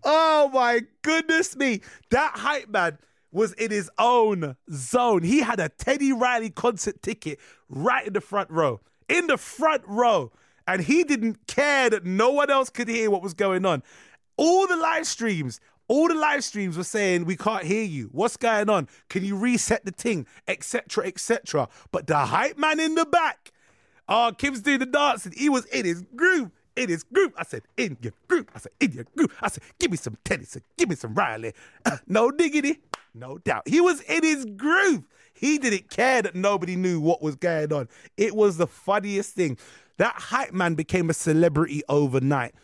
Oh 0.03 0.50
my 0.53 0.82
goodness 1.03 1.56
me. 1.56 1.82
That 2.11 2.32
hype 2.35 2.69
man 2.69 2.99
was 3.31 3.53
in 3.53 3.71
his 3.71 3.88
own 3.97 4.56
zone. 4.73 5.23
He 5.23 5.38
had 5.38 5.61
a 5.61 5.69
Teddy 5.69 6.12
Riley 6.12 6.50
concert 6.50 7.00
ticket 7.00 7.38
right 7.69 8.05
in 8.05 8.12
the 8.12 8.20
front 8.20 8.50
row. 8.50 8.81
In 9.09 9.29
the 9.29 9.38
front 9.38 9.82
row. 9.87 10.32
And 10.67 10.82
he 10.82 11.05
didn't 11.05 11.47
care 11.47 11.91
that 11.91 12.05
no 12.05 12.32
one 12.32 12.50
else 12.50 12.70
could 12.70 12.88
hear 12.88 13.09
what 13.09 13.23
was 13.23 13.35
going 13.35 13.65
on. 13.65 13.85
All 14.37 14.67
the 14.67 14.77
live 14.77 15.06
streams, 15.06 15.61
all 15.89 16.09
the 16.09 16.15
live 16.15 16.43
streams 16.45 16.77
were 16.77 16.85
saying, 16.85 17.25
We 17.25 17.37
can't 17.37 17.65
hear 17.65 17.85
you. 17.85 18.08
What's 18.13 18.37
going 18.37 18.70
on? 18.70 18.89
Can 19.08 19.25
you 19.25 19.37
reset 19.37 19.85
the 19.85 19.93
thing? 19.93 20.27
Etc. 20.49 21.06
etc. 21.06 21.69
But 21.93 22.06
the 22.06 22.17
hype 22.17 22.58
man 22.58 22.81
in 22.81 22.94
the 22.94 23.05
back, 23.05 23.53
oh, 24.08 24.32
Kim's 24.37 24.63
doing 24.63 24.79
the 24.79 24.87
dancing. 24.87 25.32
He 25.37 25.49
was 25.49 25.65
in 25.67 25.85
his 25.85 26.03
groove. 26.17 26.51
In 26.77 26.89
his 26.89 27.05
groove. 27.05 27.32
I 27.39 27.44
said, 27.44 27.63
in 27.77 27.97
your 28.01 28.13
group, 28.27 28.51
I 28.55 28.58
said, 28.58 28.73
in 28.81 28.93
your 28.93 29.05
group, 29.17 29.32
I 29.41 29.49
said, 29.49 29.63
give 29.79 29.93
me 29.93 29.97
some 29.97 30.17
said, 30.27 30.63
give 30.77 30.89
me 30.89 30.97
some 30.97 31.15
Riley. 31.15 31.53
Uh, 31.85 31.99
no 32.08 32.32
diggity. 32.32 32.81
No 33.15 33.39
doubt. 33.39 33.69
He 33.69 33.81
was 33.81 34.01
in 34.01 34.25
his 34.25 34.44
groove. 34.44 35.05
He 35.35 35.58
didn't 35.58 35.91
care 35.91 36.23
that 36.23 36.35
nobody 36.35 36.75
knew 36.75 37.01
what 37.01 37.23
was 37.23 37.37
going 37.37 37.73
on. 37.73 37.89
It 38.17 38.35
was 38.35 38.56
the 38.56 38.67
funniest 38.67 39.35
thing. 39.35 39.58
That 39.99 40.15
hype 40.15 40.53
man 40.53 40.75
became 40.75 41.11
a 41.11 41.15
celebrity 41.15 41.82
overnight 41.89 42.55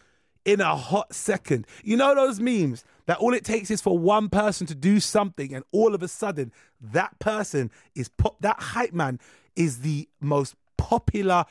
in 0.45 0.61
a 0.61 0.75
hot 0.77 1.15
second. 1.15 1.67
You 1.85 1.97
know 1.97 2.15
those 2.15 2.41
memes 2.41 2.85
that 3.11 3.19
all 3.19 3.35
it 3.35 3.45
takes 3.45 3.73
is 3.73 3.81
for 3.81 3.99
one 3.99 4.29
person 4.29 4.69
to 4.69 4.75
do 4.77 5.01
something, 5.01 5.53
and 5.53 5.65
all 5.73 5.97
of 5.97 6.03
a 6.05 6.07
sudden, 6.07 6.53
that 6.81 7.19
person 7.19 7.73
is 7.97 8.09
pop. 8.09 8.37
That 8.39 8.61
hype 8.61 8.93
man 8.93 9.19
is 9.57 9.81
the 9.81 10.09
most 10.21 10.55
popular 10.77 11.45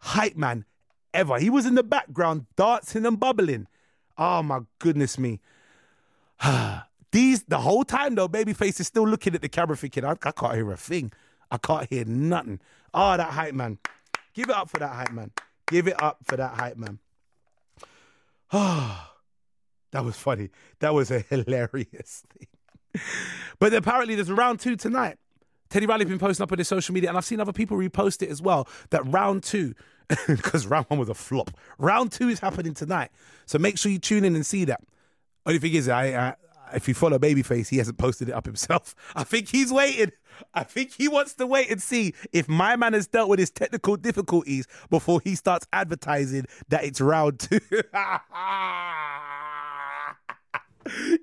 hype 0.00 0.36
man 0.36 0.64
ever. 1.12 1.38
He 1.38 1.50
was 1.50 1.66
in 1.66 1.74
the 1.74 1.82
background 1.82 2.46
dancing 2.56 3.04
and 3.04 3.20
bubbling. 3.20 3.66
Oh 4.16 4.42
my 4.42 4.60
goodness 4.78 5.18
me. 5.18 5.40
These 7.12 7.42
the 7.42 7.58
whole 7.58 7.84
time 7.84 8.14
though, 8.14 8.26
Babyface 8.26 8.80
is 8.80 8.86
still 8.86 9.06
looking 9.06 9.34
at 9.34 9.42
the 9.42 9.50
camera 9.50 9.76
thinking, 9.76 10.06
I, 10.06 10.12
I 10.12 10.32
can't 10.32 10.54
hear 10.54 10.72
a 10.72 10.78
thing. 10.78 11.12
I 11.50 11.58
can't 11.58 11.90
hear 11.90 12.06
nothing. 12.06 12.58
Oh, 12.94 13.18
that 13.18 13.32
hype 13.32 13.52
man. 13.52 13.76
Give 14.32 14.48
it 14.48 14.56
up 14.56 14.70
for 14.70 14.78
that 14.78 14.94
hype 14.94 15.12
man. 15.12 15.30
Give 15.66 15.88
it 15.88 16.02
up 16.02 16.20
for 16.24 16.38
that 16.38 16.54
hype 16.54 16.78
man. 16.78 17.00
Ah, 18.54 19.11
that 19.92 20.04
was 20.04 20.16
funny. 20.16 20.50
That 20.80 20.94
was 20.94 21.10
a 21.10 21.20
hilarious 21.30 22.24
thing. 22.30 23.02
But 23.58 23.72
apparently, 23.72 24.14
there's 24.14 24.28
a 24.28 24.34
round 24.34 24.60
two 24.60 24.76
tonight. 24.76 25.18
Teddy 25.70 25.86
Riley's 25.86 26.08
been 26.08 26.18
posting 26.18 26.44
up 26.44 26.52
on 26.52 26.58
his 26.58 26.68
social 26.68 26.92
media, 26.92 27.08
and 27.08 27.16
I've 27.16 27.24
seen 27.24 27.40
other 27.40 27.52
people 27.52 27.78
repost 27.78 28.22
it 28.22 28.28
as 28.28 28.42
well. 28.42 28.68
That 28.90 29.06
round 29.06 29.42
two, 29.42 29.74
because 30.26 30.66
round 30.66 30.86
one 30.88 30.98
was 30.98 31.08
a 31.08 31.14
flop. 31.14 31.50
Round 31.78 32.12
two 32.12 32.28
is 32.28 32.40
happening 32.40 32.74
tonight, 32.74 33.10
so 33.46 33.58
make 33.58 33.78
sure 33.78 33.90
you 33.90 33.98
tune 33.98 34.24
in 34.24 34.34
and 34.34 34.44
see 34.44 34.66
that. 34.66 34.82
Only 35.46 35.58
thing 35.58 35.72
is, 35.72 35.88
I, 35.88 36.04
I 36.08 36.34
if 36.74 36.88
you 36.88 36.94
follow 36.94 37.18
Babyface, 37.18 37.68
he 37.68 37.78
hasn't 37.78 37.98
posted 37.98 38.28
it 38.28 38.32
up 38.32 38.46
himself. 38.46 38.94
I 39.16 39.24
think 39.24 39.48
he's 39.48 39.72
waiting. 39.72 40.12
I 40.54 40.64
think 40.64 40.92
he 40.94 41.08
wants 41.08 41.34
to 41.34 41.46
wait 41.46 41.70
and 41.70 41.80
see 41.80 42.14
if 42.32 42.48
my 42.48 42.76
man 42.76 42.94
has 42.94 43.06
dealt 43.06 43.28
with 43.28 43.38
his 43.38 43.50
technical 43.50 43.96
difficulties 43.96 44.66
before 44.90 45.20
he 45.22 45.34
starts 45.34 45.66
advertising 45.72 46.46
that 46.68 46.84
it's 46.84 47.00
round 47.00 47.38
two. 47.38 47.60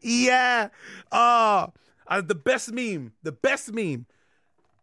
Yeah. 0.01 0.69
Oh, 1.11 1.69
the 2.09 2.35
best 2.35 2.71
meme, 2.71 3.13
the 3.23 3.31
best 3.31 3.73
meme. 3.73 4.05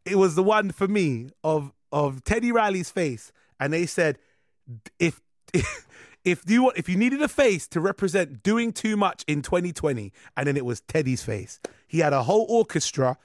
It 0.05 0.17
was 0.17 0.35
the 0.35 0.43
one 0.43 0.71
for 0.71 0.87
me 0.87 1.31
of 1.43 1.73
of 1.93 2.25
Teddy 2.25 2.53
Riley's 2.53 2.91
face, 2.91 3.33
and 3.59 3.73
they 3.73 3.87
said, 3.87 4.19
if 4.99 5.21
if 6.25 6.43
you 6.47 6.65
want, 6.65 6.77
if 6.77 6.89
you 6.89 6.97
needed 6.97 7.23
a 7.23 7.29
face 7.29 7.67
to 7.69 7.81
represent 7.81 8.43
doing 8.43 8.73
too 8.73 8.97
much 8.97 9.25
in 9.27 9.43
2020, 9.43 10.13
and 10.37 10.47
then 10.47 10.57
it 10.57 10.65
was 10.65 10.81
Teddy's 10.83 11.23
face. 11.23 11.61
He 11.87 12.01
had 12.01 12.13
a 12.13 12.25
whole 12.25 12.47
orchestra, 12.49 13.17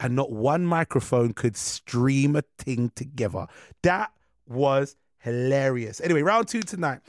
and 0.00 0.16
not 0.16 0.32
one 0.32 0.66
microphone 0.66 1.32
could 1.32 1.56
stream 1.56 2.36
a 2.36 2.42
thing 2.58 2.90
together. 2.94 3.46
That 3.82 4.12
was 4.46 4.96
hilarious. 5.18 6.00
Anyway, 6.00 6.22
round 6.22 6.48
two 6.48 6.62
tonight. 6.62 7.00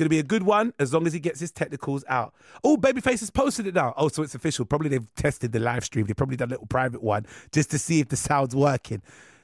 Going 0.00 0.06
to 0.06 0.08
be 0.08 0.18
a 0.18 0.22
good 0.22 0.44
one 0.44 0.72
as 0.78 0.94
long 0.94 1.06
as 1.06 1.12
he 1.12 1.20
gets 1.20 1.40
his 1.40 1.50
technicals 1.50 2.06
out. 2.08 2.32
Oh, 2.64 2.78
Babyface 2.78 3.20
has 3.20 3.28
posted 3.28 3.66
it 3.66 3.74
now. 3.74 3.92
Oh, 3.98 4.08
so 4.08 4.22
it's 4.22 4.34
official. 4.34 4.64
Probably 4.64 4.88
they've 4.88 5.14
tested 5.14 5.52
the 5.52 5.58
live 5.58 5.84
stream. 5.84 6.06
They 6.06 6.14
probably 6.14 6.38
done 6.38 6.48
a 6.48 6.52
little 6.52 6.66
private 6.66 7.02
one 7.02 7.26
just 7.52 7.70
to 7.72 7.78
see 7.78 8.00
if 8.00 8.08
the 8.08 8.16
sound's 8.16 8.56
working. 8.56 9.02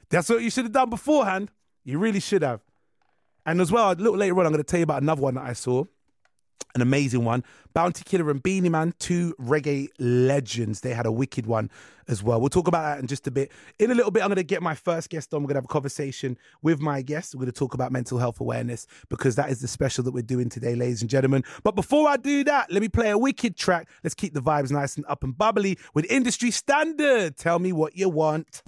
That's 0.09 0.27
what 0.29 0.41
you 0.41 0.49
should 0.49 0.65
have 0.65 0.71
done 0.71 0.89
beforehand. 0.89 1.51
You 1.83 1.99
really 1.99 2.19
should 2.19 2.41
have. 2.41 2.61
And 3.45 3.61
as 3.61 3.71
well, 3.71 3.91
a 3.91 3.93
little 3.93 4.17
later 4.17 4.33
on, 4.39 4.47
I'm 4.47 4.51
going 4.51 4.63
to 4.63 4.67
tell 4.67 4.79
you 4.79 4.85
about 4.85 5.03
another 5.03 5.21
one 5.21 5.35
that 5.35 5.45
I 5.45 5.53
saw. 5.53 5.83
An 6.75 6.81
amazing 6.81 7.25
one. 7.25 7.43
Bounty 7.73 8.03
Killer 8.03 8.29
and 8.29 8.41
Beenie 8.41 8.69
Man, 8.69 8.93
two 8.99 9.33
reggae 9.39 9.87
legends. 9.97 10.81
They 10.81 10.93
had 10.93 11.05
a 11.05 11.11
wicked 11.11 11.47
one 11.47 11.71
as 12.07 12.21
well. 12.21 12.39
We'll 12.39 12.49
talk 12.49 12.67
about 12.67 12.83
that 12.83 12.99
in 12.99 13.07
just 13.07 13.25
a 13.27 13.31
bit. 13.31 13.51
In 13.79 13.89
a 13.89 13.95
little 13.95 14.11
bit, 14.11 14.21
I'm 14.21 14.29
going 14.29 14.37
to 14.37 14.43
get 14.43 14.61
my 14.61 14.75
first 14.75 15.09
guest 15.09 15.33
on. 15.33 15.41
We're 15.41 15.47
going 15.47 15.55
to 15.55 15.59
have 15.59 15.65
a 15.65 15.67
conversation 15.69 16.37
with 16.61 16.79
my 16.79 17.01
guest. 17.01 17.33
We're 17.33 17.39
going 17.39 17.51
to 17.51 17.59
talk 17.59 17.73
about 17.73 17.91
mental 17.91 18.19
health 18.19 18.39
awareness 18.39 18.85
because 19.09 19.35
that 19.35 19.49
is 19.49 19.59
the 19.59 19.67
special 19.67 20.03
that 20.03 20.11
we're 20.11 20.21
doing 20.21 20.49
today, 20.49 20.75
ladies 20.75 21.01
and 21.01 21.09
gentlemen. 21.09 21.43
But 21.63 21.75
before 21.75 22.07
I 22.07 22.17
do 22.17 22.43
that, 22.43 22.71
let 22.71 22.81
me 22.81 22.89
play 22.89 23.09
a 23.09 23.17
wicked 23.17 23.57
track. 23.57 23.89
Let's 24.03 24.13
keep 24.13 24.33
the 24.33 24.41
vibes 24.41 24.71
nice 24.71 24.97
and 24.97 25.05
up 25.07 25.23
and 25.23 25.37
bubbly 25.37 25.79
with 25.93 26.05
industry 26.11 26.51
standard. 26.51 27.37
Tell 27.37 27.59
me 27.59 27.71
what 27.71 27.97
you 27.97 28.09
want. 28.09 28.61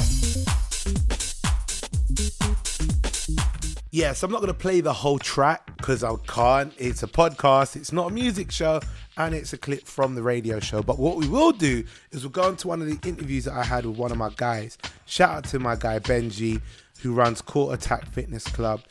Yes, 3.91 4.21
I'm 4.21 4.29
not 4.29 4.41
going 4.41 4.53
to 4.53 4.59
play 4.59 4.81
the 4.81 4.93
whole 4.93 5.17
track 5.17 5.75
because 5.77 6.03
I 6.03 6.15
can't. 6.27 6.71
It's 6.77 7.01
a 7.01 7.07
podcast, 7.07 7.75
it's 7.75 7.91
not 7.91 8.11
a 8.11 8.13
music 8.13 8.51
show, 8.51 8.81
and 9.17 9.33
it's 9.33 9.51
a 9.53 9.57
clip 9.57 9.87
from 9.87 10.13
the 10.13 10.21
radio 10.21 10.59
show. 10.59 10.83
But 10.83 10.99
what 10.99 11.17
we 11.17 11.27
will 11.27 11.51
do 11.51 11.83
is 12.11 12.21
we'll 12.21 12.29
go 12.29 12.43
on 12.43 12.55
to 12.57 12.67
one 12.67 12.83
of 12.83 12.87
the 12.87 13.09
interviews 13.09 13.45
that 13.45 13.55
I 13.55 13.63
had 13.63 13.87
with 13.87 13.97
one 13.97 14.11
of 14.11 14.17
my 14.17 14.29
guys. 14.35 14.77
Shout 15.07 15.29
out 15.31 15.43
to 15.45 15.57
my 15.57 15.75
guy 15.75 15.97
Benji, 15.97 16.61
who 17.01 17.13
runs 17.13 17.41
Core 17.41 17.73
Attack 17.73 18.05
Fitness 18.11 18.43
Club. 18.43 18.81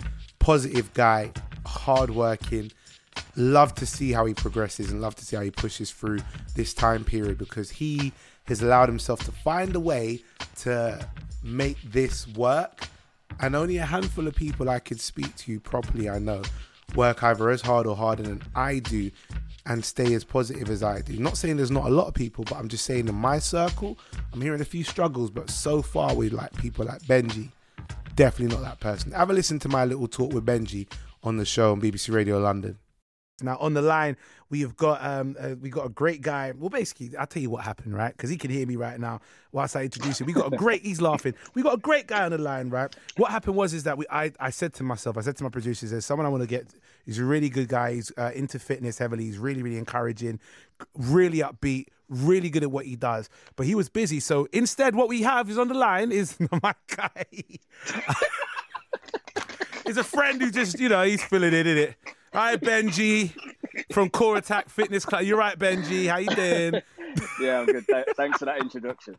Positive 0.41 0.93
guy, 0.95 1.31
hardworking. 1.65 2.73
Love 3.37 3.77
to 3.77 3.87
see 3.87 4.11
how 4.11 4.27
he 4.27 4.35
progresses 4.35 4.91
and 4.91 5.01
love 5.01 5.15
to 5.15 5.25
see 5.25 5.37
how 5.37 5.43
he 5.43 5.53
pushes 5.53 5.93
through 5.93 6.19
this 6.57 6.75
time 6.75 7.05
period 7.05 7.39
because 7.39 7.71
he 7.71 8.13
has 8.49 8.63
allowed 8.63 8.89
himself 8.89 9.21
to 9.21 9.31
find 9.31 9.77
a 9.77 9.81
way 9.81 10.25
to 10.57 11.09
make 11.45 11.81
this 11.83 12.27
work 12.27 12.89
and 13.41 13.55
only 13.55 13.79
a 13.79 13.87
handful 13.87 14.27
of 14.27 14.35
people 14.35 14.69
I 14.69 14.79
could 14.79 15.01
speak 15.01 15.35
to 15.37 15.61
properly 15.61 16.09
I 16.09 16.19
know 16.19 16.43
work 16.95 17.23
either 17.23 17.51
as 17.51 17.61
hard 17.61 17.87
or 17.87 17.97
harder 17.97 18.23
than 18.23 18.43
I 18.55 18.79
do 18.79 19.11
and 19.67 19.85
stay 19.85 20.15
as 20.15 20.25
positive 20.25 20.71
as 20.71 20.83
I 20.83 21.03
do. 21.03 21.19
Not 21.19 21.37
saying 21.37 21.59
there's 21.59 21.71
not 21.71 21.87
a 21.87 21.91
lot 21.91 22.09
of 22.09 22.15
people, 22.15 22.45
but 22.45 22.57
I'm 22.57 22.69
just 22.69 22.85
saying 22.85 23.07
in 23.07 23.15
my 23.15 23.39
circle, 23.39 23.99
I'm 24.33 24.41
hearing 24.41 24.63
a 24.63 24.65
few 24.65 24.83
struggles, 24.83 25.31
but 25.31 25.51
so 25.51 25.83
far 25.83 26.15
with 26.15 26.33
like 26.33 26.57
people 26.57 26.87
like 26.87 27.03
Benji, 27.03 27.51
definitely 28.15 28.57
not 28.57 28.65
that 28.65 28.81
person. 28.81 29.13
Have 29.13 29.31
a 29.31 29.35
listen 29.35 29.59
to 29.61 29.69
my 29.69 29.85
little 29.85 30.09
talk 30.09 30.33
with 30.33 30.47
Benji 30.47 30.87
on 31.23 31.37
the 31.37 31.45
show 31.45 31.73
on 31.73 31.81
BBC 31.81 32.13
Radio 32.13 32.39
London. 32.39 32.79
Now 33.41 33.57
on 33.59 33.75
the 33.75 33.83
line 33.83 34.17
we 34.51 34.61
have 34.61 34.77
got 34.77 35.05
um 35.05 35.37
uh, 35.39 35.55
we 35.61 35.71
got 35.71 35.87
a 35.87 35.91
great 35.91 36.23
guy. 36.23 36.53
Well, 36.57 36.71
basically, 36.71 37.17
I'll 37.17 37.27
tell 37.27 37.43
you 37.43 37.51
what 37.51 37.65
happened, 37.65 37.95
right? 37.95 38.17
Because 38.17 38.31
he 38.31 38.37
can 38.37 38.51
hear 38.51 38.67
me 38.67 38.77
right 38.77 38.99
now 38.99 39.21
whilst 39.53 39.77
I 39.77 39.83
introduce 39.83 40.21
him. 40.21 40.27
We 40.27 40.33
got 40.33 40.53
a 40.53 40.57
great. 40.57 40.83
he's 40.83 41.01
laughing. 41.01 41.35
We 41.55 41.63
got 41.63 41.75
a 41.75 41.79
great 41.79 42.07
guy 42.07 42.25
on 42.25 42.33
the 42.33 42.39
line, 42.39 42.71
right? 42.71 42.95
What 43.17 43.31
happened 43.31 43.57
was 43.57 43.75
is 43.75 43.85
that 43.85 43.99
we 43.99 44.07
I 44.11 44.33
I 44.41 44.51
said 44.51 44.73
to 44.75 44.83
myself, 44.83 45.17
I 45.17 45.21
said 45.21 45.37
to 45.37 45.45
my 45.45 45.51
producers, 45.51 45.91
there's 45.91 46.07
someone 46.07 46.27
I 46.27 46.31
want 46.31 46.43
to 46.43 46.49
get. 46.49 46.69
He's 47.05 47.19
a 47.19 47.25
really 47.25 47.49
good 47.49 47.69
guy. 47.69 47.95
He's 47.95 48.13
uh, 48.17 48.31
into 48.35 48.59
fitness 48.59 48.99
heavily. 48.99 49.25
He's 49.25 49.39
really 49.39 49.63
really 49.63 49.79
encouraging, 49.79 50.41
really 50.95 51.39
upbeat. 51.39 51.87
Really 52.11 52.49
good 52.49 52.63
at 52.63 52.71
what 52.71 52.87
he 52.87 52.97
does, 52.97 53.29
but 53.55 53.67
he 53.67 53.75
was 53.75 53.91
busy. 53.91 54.19
So 54.19 54.49
instead, 54.51 54.97
what 54.97 55.11
we 55.11 55.21
have 55.25 55.51
is 55.51 55.59
on 55.59 55.69
the 55.69 55.75
line 55.75 56.11
is 56.11 56.39
my 56.63 56.75
guy. 56.97 57.27
He's 59.85 59.99
a 59.99 60.05
friend 60.05 60.41
who 60.41 60.51
just, 60.51 60.79
you 60.79 60.89
know, 60.91 61.03
he's 61.03 61.23
filling 61.25 61.55
in, 61.55 61.67
in 61.67 61.79
it. 61.79 61.97
Hi, 62.33 62.57
Benji 62.57 63.33
from 63.91 64.11
Core 64.11 64.37
Attack 64.37 64.69
Fitness 64.69 65.05
Club. 65.05 65.23
You're 65.23 65.39
right, 65.39 65.59
Benji. 65.59 66.09
How 66.09 66.19
you 66.19 66.29
doing? 66.29 66.83
Yeah, 67.41 67.61
I'm 67.61 67.67
good. 67.67 67.87
Thanks 68.17 68.39
for 68.39 68.45
that 68.45 68.61
introduction. 68.61 69.17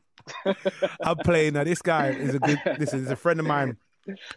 I'm 1.01 1.17
playing 1.17 1.53
now. 1.53 1.63
This 1.63 1.81
guy 1.81 2.09
is 2.09 2.35
a 2.35 2.39
good. 2.39 2.59
This 2.77 2.93
is 2.93 3.09
a 3.09 3.15
friend 3.15 3.39
of 3.39 3.47
mine. 3.47 3.77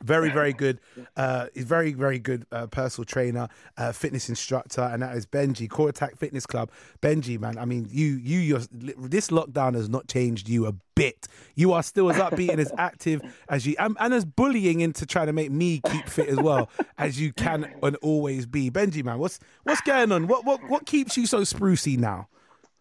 Very, 0.02 0.31
very 0.31 0.52
good. 0.52 0.81
Uh, 1.17 1.47
he's 1.55 1.64
very, 1.64 1.93
very 1.93 2.19
good 2.19 2.47
uh, 2.52 2.67
personal 2.67 3.05
trainer, 3.05 3.49
uh, 3.76 3.93
fitness 3.93 4.29
instructor, 4.29 4.83
and 4.83 5.02
that 5.02 5.17
is 5.17 5.26
Benji, 5.26 5.69
Core 5.69 5.88
Attack 5.88 6.17
Fitness 6.17 6.47
Club. 6.47 6.71
Benji, 7.00 7.38
man, 7.38 7.59
I 7.59 7.64
mean, 7.64 7.88
you, 7.91 8.07
you, 8.17 8.38
your 8.38 8.61
this 8.71 9.29
lockdown 9.29 9.75
has 9.75 9.88
not 9.88 10.09
changed 10.09 10.49
you 10.49 10.67
a 10.67 10.73
bit. 10.95 11.26
You 11.55 11.73
are 11.73 11.83
still 11.83 12.11
as 12.11 12.17
upbeat 12.17 12.50
and 12.50 12.61
as 12.61 12.73
active 12.79 13.23
as 13.49 13.67
you, 13.67 13.75
and, 13.79 13.97
and 14.00 14.14
as 14.14 14.25
bullying 14.25 14.81
into 14.81 15.07
trying 15.07 15.26
to 15.26 15.33
make 15.33 15.50
me 15.50 15.81
keep 15.91 16.09
fit 16.09 16.29
as 16.29 16.38
well 16.38 16.71
as 16.99 17.21
you 17.21 17.33
can 17.33 17.73
and 17.83 17.97
always 17.97 18.47
be. 18.47 18.71
Benji, 18.71 19.05
man, 19.05 19.19
what's 19.19 19.38
what's 19.64 19.81
going 19.83 20.12
on? 20.12 20.26
What 20.26 20.45
what 20.45 20.61
what 20.69 20.87
keeps 20.87 21.17
you 21.17 21.26
so 21.26 21.41
sprucey 21.41 21.99
now? 21.99 22.29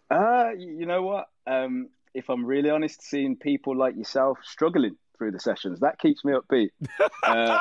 Uh, 0.10 0.52
you 0.58 0.86
know 0.86 1.02
what? 1.04 1.30
Um, 1.48 1.90
if 2.14 2.30
I'm 2.30 2.46
really 2.46 2.70
honest, 2.70 3.02
seeing 3.02 3.36
people 3.36 3.76
like 3.76 3.96
yourself 3.96 4.40
struggling 4.44 4.98
through 5.22 5.30
the 5.32 5.40
sessions 5.40 5.80
that 5.82 6.00
keeps 6.00 6.26
me 6.26 6.34
upbeat. 6.34 6.70
Uh, 7.24 7.60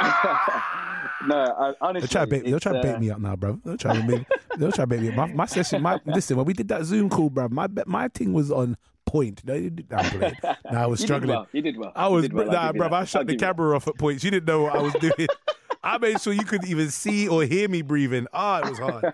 no, 1.26 1.36
I, 1.36 1.66
They'll 1.66 1.76
honestly, 1.82 2.08
try 2.08 2.22
to 2.22 2.26
bait, 2.26 2.44
they'll 2.44 2.54
it's, 2.56 2.62
try 2.62 2.72
to 2.72 2.80
bait 2.82 2.94
uh, 2.94 2.98
me 3.00 3.10
up 3.10 3.20
now, 3.20 3.36
bro. 3.36 3.60
They'll 3.62 3.76
try 3.76 3.94
to 3.94 4.02
bait, 4.02 4.26
they'll 4.56 4.72
try 4.72 4.84
to 4.84 4.86
bait 4.86 5.00
me 5.02 5.08
up. 5.10 5.14
My, 5.14 5.26
my 5.26 5.44
session, 5.46 5.82
my 5.82 6.00
listen, 6.06 6.38
when 6.38 6.46
we 6.46 6.54
did 6.54 6.68
that 6.68 6.84
Zoom 6.84 7.10
call, 7.10 7.28
bro, 7.28 7.48
my 7.50 7.68
my 7.84 8.08
thing 8.08 8.32
was 8.32 8.50
on 8.50 8.78
point. 9.04 9.42
No, 9.44 9.52
you 9.52 9.68
did 9.68 9.90
playing. 9.90 10.36
Nah, 10.72 10.84
I 10.84 10.86
was 10.86 11.00
You 11.00 11.06
did 11.06 11.12
struggling. 11.12 11.28
well. 11.36 11.48
You 11.52 11.60
did 11.60 11.76
well. 11.76 11.92
I 11.94 12.08
was, 12.08 12.30
well. 12.30 12.46
Nah, 12.46 12.72
bro. 12.72 12.88
I 12.88 13.00
I'll 13.00 13.04
shut 13.04 13.26
the 13.26 13.34
give 13.34 13.42
you 13.42 13.46
camera 13.46 13.76
off 13.76 13.86
at 13.88 13.98
points. 13.98 14.24
You 14.24 14.30
didn't 14.30 14.46
know 14.46 14.62
what 14.62 14.74
I 14.74 14.80
was 14.80 14.94
doing. 15.00 15.28
I 15.84 15.98
made 15.98 16.18
sure 16.22 16.32
you 16.32 16.44
couldn't 16.44 16.70
even 16.70 16.90
see 16.90 17.28
or 17.28 17.42
hear 17.44 17.68
me 17.68 17.82
breathing. 17.82 18.26
Ah, 18.32 18.60
it 18.60 18.70
was 18.70 18.78
hard. 18.78 19.12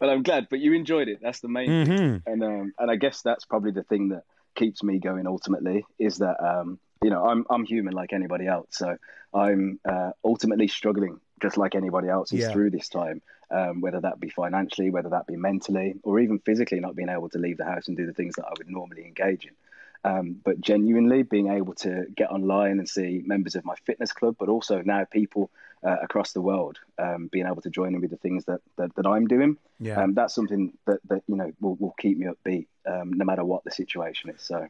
But 0.00 0.08
I'm 0.08 0.22
glad. 0.24 0.48
But 0.50 0.58
you 0.58 0.72
enjoyed 0.72 1.06
it. 1.08 1.18
That's 1.22 1.40
the 1.40 1.48
main 1.48 1.68
Mm-hmm. 1.68 1.96
thing. 1.96 2.22
And 2.26 2.42
um, 2.42 2.72
and 2.78 2.90
I 2.90 2.96
guess 2.96 3.22
that's 3.22 3.44
probably 3.44 3.70
the 3.70 3.84
thing 3.84 4.08
that 4.08 4.24
keeps 4.58 4.82
me 4.82 4.98
going. 4.98 5.26
Ultimately, 5.26 5.84
is 5.98 6.18
that 6.18 6.36
um, 6.44 6.78
you 7.02 7.10
know 7.10 7.24
I'm 7.24 7.46
I'm 7.48 7.64
human 7.64 7.94
like 7.94 8.12
anybody 8.12 8.46
else. 8.46 8.66
So 8.70 8.96
I'm 9.32 9.78
uh, 9.88 10.10
ultimately 10.24 10.68
struggling 10.68 11.20
just 11.40 11.56
like 11.56 11.74
anybody 11.74 12.08
else 12.08 12.32
is 12.32 12.40
Yeah. 12.40 12.52
through 12.52 12.70
this 12.70 12.88
time. 12.88 13.22
Um, 13.50 13.80
whether 13.80 14.00
that 14.02 14.20
be 14.20 14.28
financially, 14.28 14.90
whether 14.90 15.08
that 15.10 15.26
be 15.26 15.36
mentally, 15.36 15.94
or 16.02 16.20
even 16.20 16.38
physically, 16.40 16.80
not 16.80 16.94
being 16.94 17.08
able 17.08 17.30
to 17.30 17.38
leave 17.38 17.56
the 17.56 17.64
house 17.64 17.88
and 17.88 17.96
do 17.96 18.04
the 18.04 18.12
things 18.12 18.34
that 18.36 18.44
I 18.44 18.52
would 18.58 18.68
normally 18.68 19.06
engage 19.06 19.46
in. 19.46 19.52
Um, 20.04 20.36
but 20.44 20.60
genuinely 20.60 21.24
being 21.24 21.50
able 21.50 21.74
to 21.74 22.06
get 22.16 22.30
online 22.30 22.78
and 22.78 22.88
see 22.88 23.22
members 23.26 23.56
of 23.56 23.64
my 23.64 23.74
fitness 23.84 24.12
club, 24.12 24.36
but 24.38 24.48
also 24.48 24.80
now 24.80 25.04
people 25.04 25.50
uh, 25.86 25.96
across 26.02 26.32
the 26.32 26.40
world 26.40 26.78
um, 26.98 27.28
being 27.30 27.46
able 27.46 27.62
to 27.62 27.70
join 27.70 27.94
in 27.94 28.00
with 28.00 28.10
the 28.10 28.16
things 28.16 28.44
that, 28.46 28.60
that, 28.76 28.94
that 28.96 29.06
I'm 29.06 29.26
doing. 29.26 29.56
Yeah. 29.78 30.02
Um, 30.02 30.14
that's 30.14 30.34
something 30.34 30.72
that, 30.86 31.00
that 31.08 31.22
you 31.26 31.36
know 31.36 31.52
will, 31.60 31.76
will 31.76 31.94
keep 31.98 32.18
me 32.18 32.26
upbeat 32.26 32.66
um, 32.86 33.12
no 33.12 33.24
matter 33.24 33.44
what 33.44 33.64
the 33.64 33.70
situation 33.70 34.30
is. 34.30 34.42
So 34.42 34.66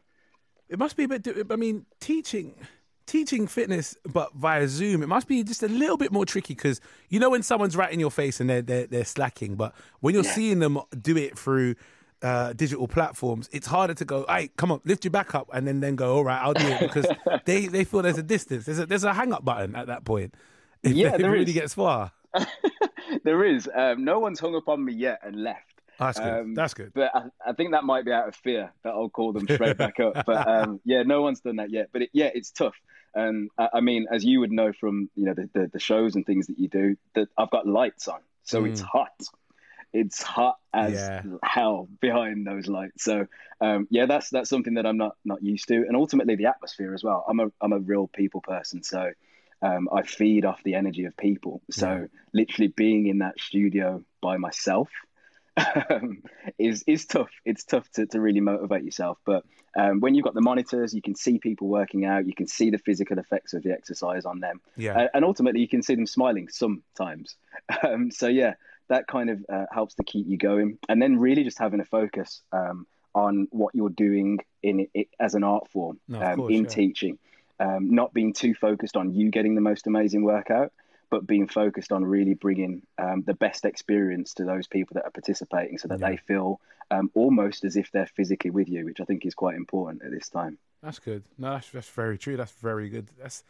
It 0.67 0.77
must 0.77 0.95
be 0.95 1.05
a 1.05 1.07
bit. 1.07 1.27
I 1.49 1.55
mean, 1.55 1.85
teaching 1.99 2.55
teaching 3.07 3.47
fitness, 3.47 3.95
but 4.05 4.33
via 4.35 4.67
Zoom, 4.67 5.01
it 5.01 5.07
must 5.07 5.27
be 5.27 5.43
just 5.43 5.63
a 5.63 5.67
little 5.67 5.97
bit 5.97 6.11
more 6.11 6.25
tricky 6.25 6.53
because 6.53 6.79
you 7.09 7.19
know 7.19 7.31
when 7.31 7.41
someone's 7.41 7.75
right 7.75 7.91
in 7.91 7.99
your 7.99 8.11
face 8.11 8.39
and 8.39 8.49
they're 8.49 8.61
they're, 8.61 8.87
they're 8.87 9.05
slacking, 9.05 9.55
but 9.55 9.73
when 9.99 10.13
you're 10.13 10.23
seeing 10.23 10.59
them 10.59 10.79
do 11.01 11.17
it 11.17 11.37
through. 11.37 11.75
Uh, 12.21 12.51
digital 12.51 12.85
platforms, 12.85 13.47
it's 13.53 13.65
harder 13.67 13.93
to 13.93 14.03
go. 14.03 14.25
Hey, 14.27 14.49
come 14.57 14.73
on, 14.73 14.81
lift 14.83 15.05
your 15.05 15.11
back 15.11 15.33
up, 15.35 15.49
and 15.53 15.65
then 15.65 15.79
then 15.79 15.95
go. 15.95 16.15
All 16.17 16.25
right, 16.25 16.41
I'll 16.41 16.53
do 16.53 16.67
it 16.67 16.81
because 16.81 17.07
they 17.45 17.67
they 17.67 17.85
feel 17.85 18.01
there's 18.01 18.17
a 18.17 18.23
distance. 18.23 18.65
There's 18.65 18.79
a 18.79 18.85
there's 18.85 19.05
a 19.05 19.13
hang 19.13 19.31
up 19.31 19.45
button 19.45 19.73
at 19.75 19.87
that 19.87 20.03
point. 20.03 20.33
If 20.83 20.93
Yeah, 20.95 21.15
it 21.15 21.23
really 21.25 21.45
is. 21.51 21.53
gets 21.53 21.73
far. 21.75 22.11
there 23.23 23.43
is 23.45 23.69
um, 23.73 24.03
no 24.03 24.19
one's 24.19 24.39
hung 24.39 24.55
up 24.55 24.67
on 24.67 24.83
me 24.83 24.93
yet 24.93 25.19
and 25.23 25.35
left. 25.43 25.81
That's 25.97 26.19
good. 26.19 26.27
Um, 26.41 26.53
that's 26.55 26.73
good. 26.73 26.91
But 26.93 27.11
I, 27.13 27.23
I 27.47 27.53
think 27.53 27.71
that 27.71 27.83
might 27.83 28.05
be 28.05 28.11
out 28.11 28.27
of 28.29 28.35
fear 28.35 28.71
that 28.83 28.89
I'll 28.89 29.09
call 29.09 29.33
them 29.33 29.45
straight 29.47 29.77
back 29.77 29.99
up. 29.99 30.25
But 30.25 30.47
um, 30.47 30.79
yeah, 30.85 31.03
no 31.03 31.21
one's 31.21 31.41
done 31.41 31.57
that 31.57 31.69
yet. 31.71 31.89
But 31.91 32.03
it, 32.03 32.09
yeah, 32.13 32.29
it's 32.33 32.51
tough. 32.51 32.75
Um, 33.15 33.49
I, 33.57 33.69
I 33.75 33.79
mean, 33.81 34.07
as 34.11 34.23
you 34.23 34.39
would 34.41 34.51
know 34.51 34.71
from 34.71 35.09
you 35.15 35.25
know 35.25 35.33
the, 35.33 35.49
the, 35.53 35.67
the 35.73 35.79
shows 35.79 36.15
and 36.15 36.25
things 36.25 36.47
that 36.47 36.59
you 36.59 36.67
do, 36.69 36.95
that 37.15 37.27
I've 37.37 37.51
got 37.51 37.67
lights 37.67 38.07
on, 38.07 38.19
so 38.43 38.63
Mm. 38.63 38.69
it's 38.71 38.81
hot. 38.81 39.11
It's 39.93 40.21
hot 40.21 40.57
as 40.73 40.93
Yeah. 40.93 41.23
hell 41.43 41.87
behind 41.99 42.45
those 42.45 42.67
lights. 42.67 43.03
So 43.03 43.27
um, 43.61 43.87
yeah, 43.89 44.05
that's 44.05 44.29
that's 44.29 44.49
something 44.49 44.75
that 44.75 44.85
I'm 44.85 44.97
not 44.97 45.15
not 45.25 45.43
used 45.43 45.67
to, 45.67 45.75
and 45.75 45.95
ultimately 45.95 46.35
the 46.35 46.45
atmosphere 46.45 46.93
as 46.93 47.03
well. 47.03 47.25
I'm 47.27 47.39
a 47.39 47.51
I'm 47.61 47.73
a 47.73 47.79
real 47.79 48.07
people 48.07 48.41
person, 48.41 48.83
so 48.83 49.11
um, 49.61 49.89
I 49.91 50.03
feed 50.03 50.45
off 50.45 50.61
the 50.63 50.75
energy 50.75 51.05
of 51.05 51.17
people. 51.17 51.61
So 51.69 52.07
literally 52.33 52.69
being 52.69 53.07
in 53.07 53.17
that 53.19 53.39
studio 53.39 54.03
by 54.21 54.37
myself 54.37 54.89
um, 55.89 56.23
is 56.57 56.83
is 56.87 57.05
tough. 57.05 57.31
It's 57.43 57.65
tough 57.65 57.89
to, 57.93 58.05
to 58.07 58.21
really 58.21 58.39
motivate 58.39 58.83
yourself. 58.83 59.17
But 59.25 59.43
um, 59.77 59.99
when 59.99 60.15
you've 60.15 60.23
got 60.23 60.33
the 60.33 60.41
monitors, 60.41 60.93
you 60.93 61.01
can 61.01 61.15
see 61.15 61.37
people 61.39 61.67
working 61.67 62.05
out. 62.05 62.25
You 62.27 62.33
can 62.33 62.47
see 62.47 62.69
the 62.69 62.77
physical 62.77 63.19
effects 63.19 63.53
of 63.53 63.63
the 63.63 63.71
exercise 63.71 64.25
on 64.25 64.39
them. 64.39 64.61
Yeah. 64.77 64.97
Uh, 64.97 65.07
and 65.13 65.25
ultimately, 65.25 65.59
you 65.59 65.67
can 65.67 65.81
see 65.83 65.95
them 65.95 66.05
smiling 66.07 66.47
sometimes. 66.47 67.35
Um, 67.83 68.09
so 68.09 68.27
yeah, 68.27 68.53
that 68.89 69.07
kind 69.07 69.29
of 69.29 69.45
uh, 69.49 69.65
helps 69.71 69.95
to 69.95 70.03
keep 70.03 70.27
you 70.27 70.37
going. 70.37 70.77
And 70.89 71.01
then 71.01 71.17
really 71.19 71.43
just 71.43 71.59
having 71.59 71.79
a 71.79 71.85
focus 71.85 72.41
um, 72.51 72.85
on 73.13 73.47
what 73.51 73.73
you're 73.75 73.89
doing 73.89 74.39
in 74.61 74.87
it 74.93 75.07
as 75.19 75.35
an 75.35 75.43
art 75.43 75.69
form 75.69 75.99
No, 76.07 76.21
um, 76.21 76.35
course, 76.37 76.53
in 76.53 76.63
yeah. 76.63 76.69
teaching. 76.69 77.19
Um, 77.59 77.93
not 77.93 78.13
being 78.13 78.33
too 78.33 78.53
focused 78.53 78.95
on 78.95 79.13
you 79.13 79.29
getting 79.31 79.53
the 79.55 79.61
most 79.61 79.85
amazing 79.85 80.23
workout, 80.23 80.71
but 81.09 81.27
being 81.27 81.47
focused 81.47 81.91
on 81.91 82.05
really 82.05 82.33
bringing 82.35 82.83
um, 82.97 83.23
the 83.25 83.33
best 83.33 83.65
experience 83.65 84.33
to 84.35 84.45
those 84.45 84.67
people 84.67 84.93
that 84.95 85.05
are 85.05 85.11
participating 85.11 85.77
so 85.77 85.87
that 85.89 85.99
Yeah. 85.99 86.09
they 86.09 86.17
feel 86.17 86.59
um, 86.91 87.11
almost 87.13 87.65
as 87.65 87.75
if 87.75 87.91
they're 87.91 88.05
physically 88.15 88.49
with 88.49 88.69
you, 88.69 88.85
which 88.85 88.99
I 89.01 89.05
think 89.05 89.25
is 89.25 89.35
quite 89.35 89.55
important 89.55 90.03
at 90.03 90.11
this 90.11 90.29
time. 90.29 90.57
That's 90.81 90.99
good. 90.99 91.23
No, 91.37 91.51
that's 91.51 91.69
that's 91.69 91.89
very 91.89 92.17
true. 92.17 92.37
That's 92.37 92.53
very 92.53 92.89
good. 92.89 93.07
That's 93.21 93.43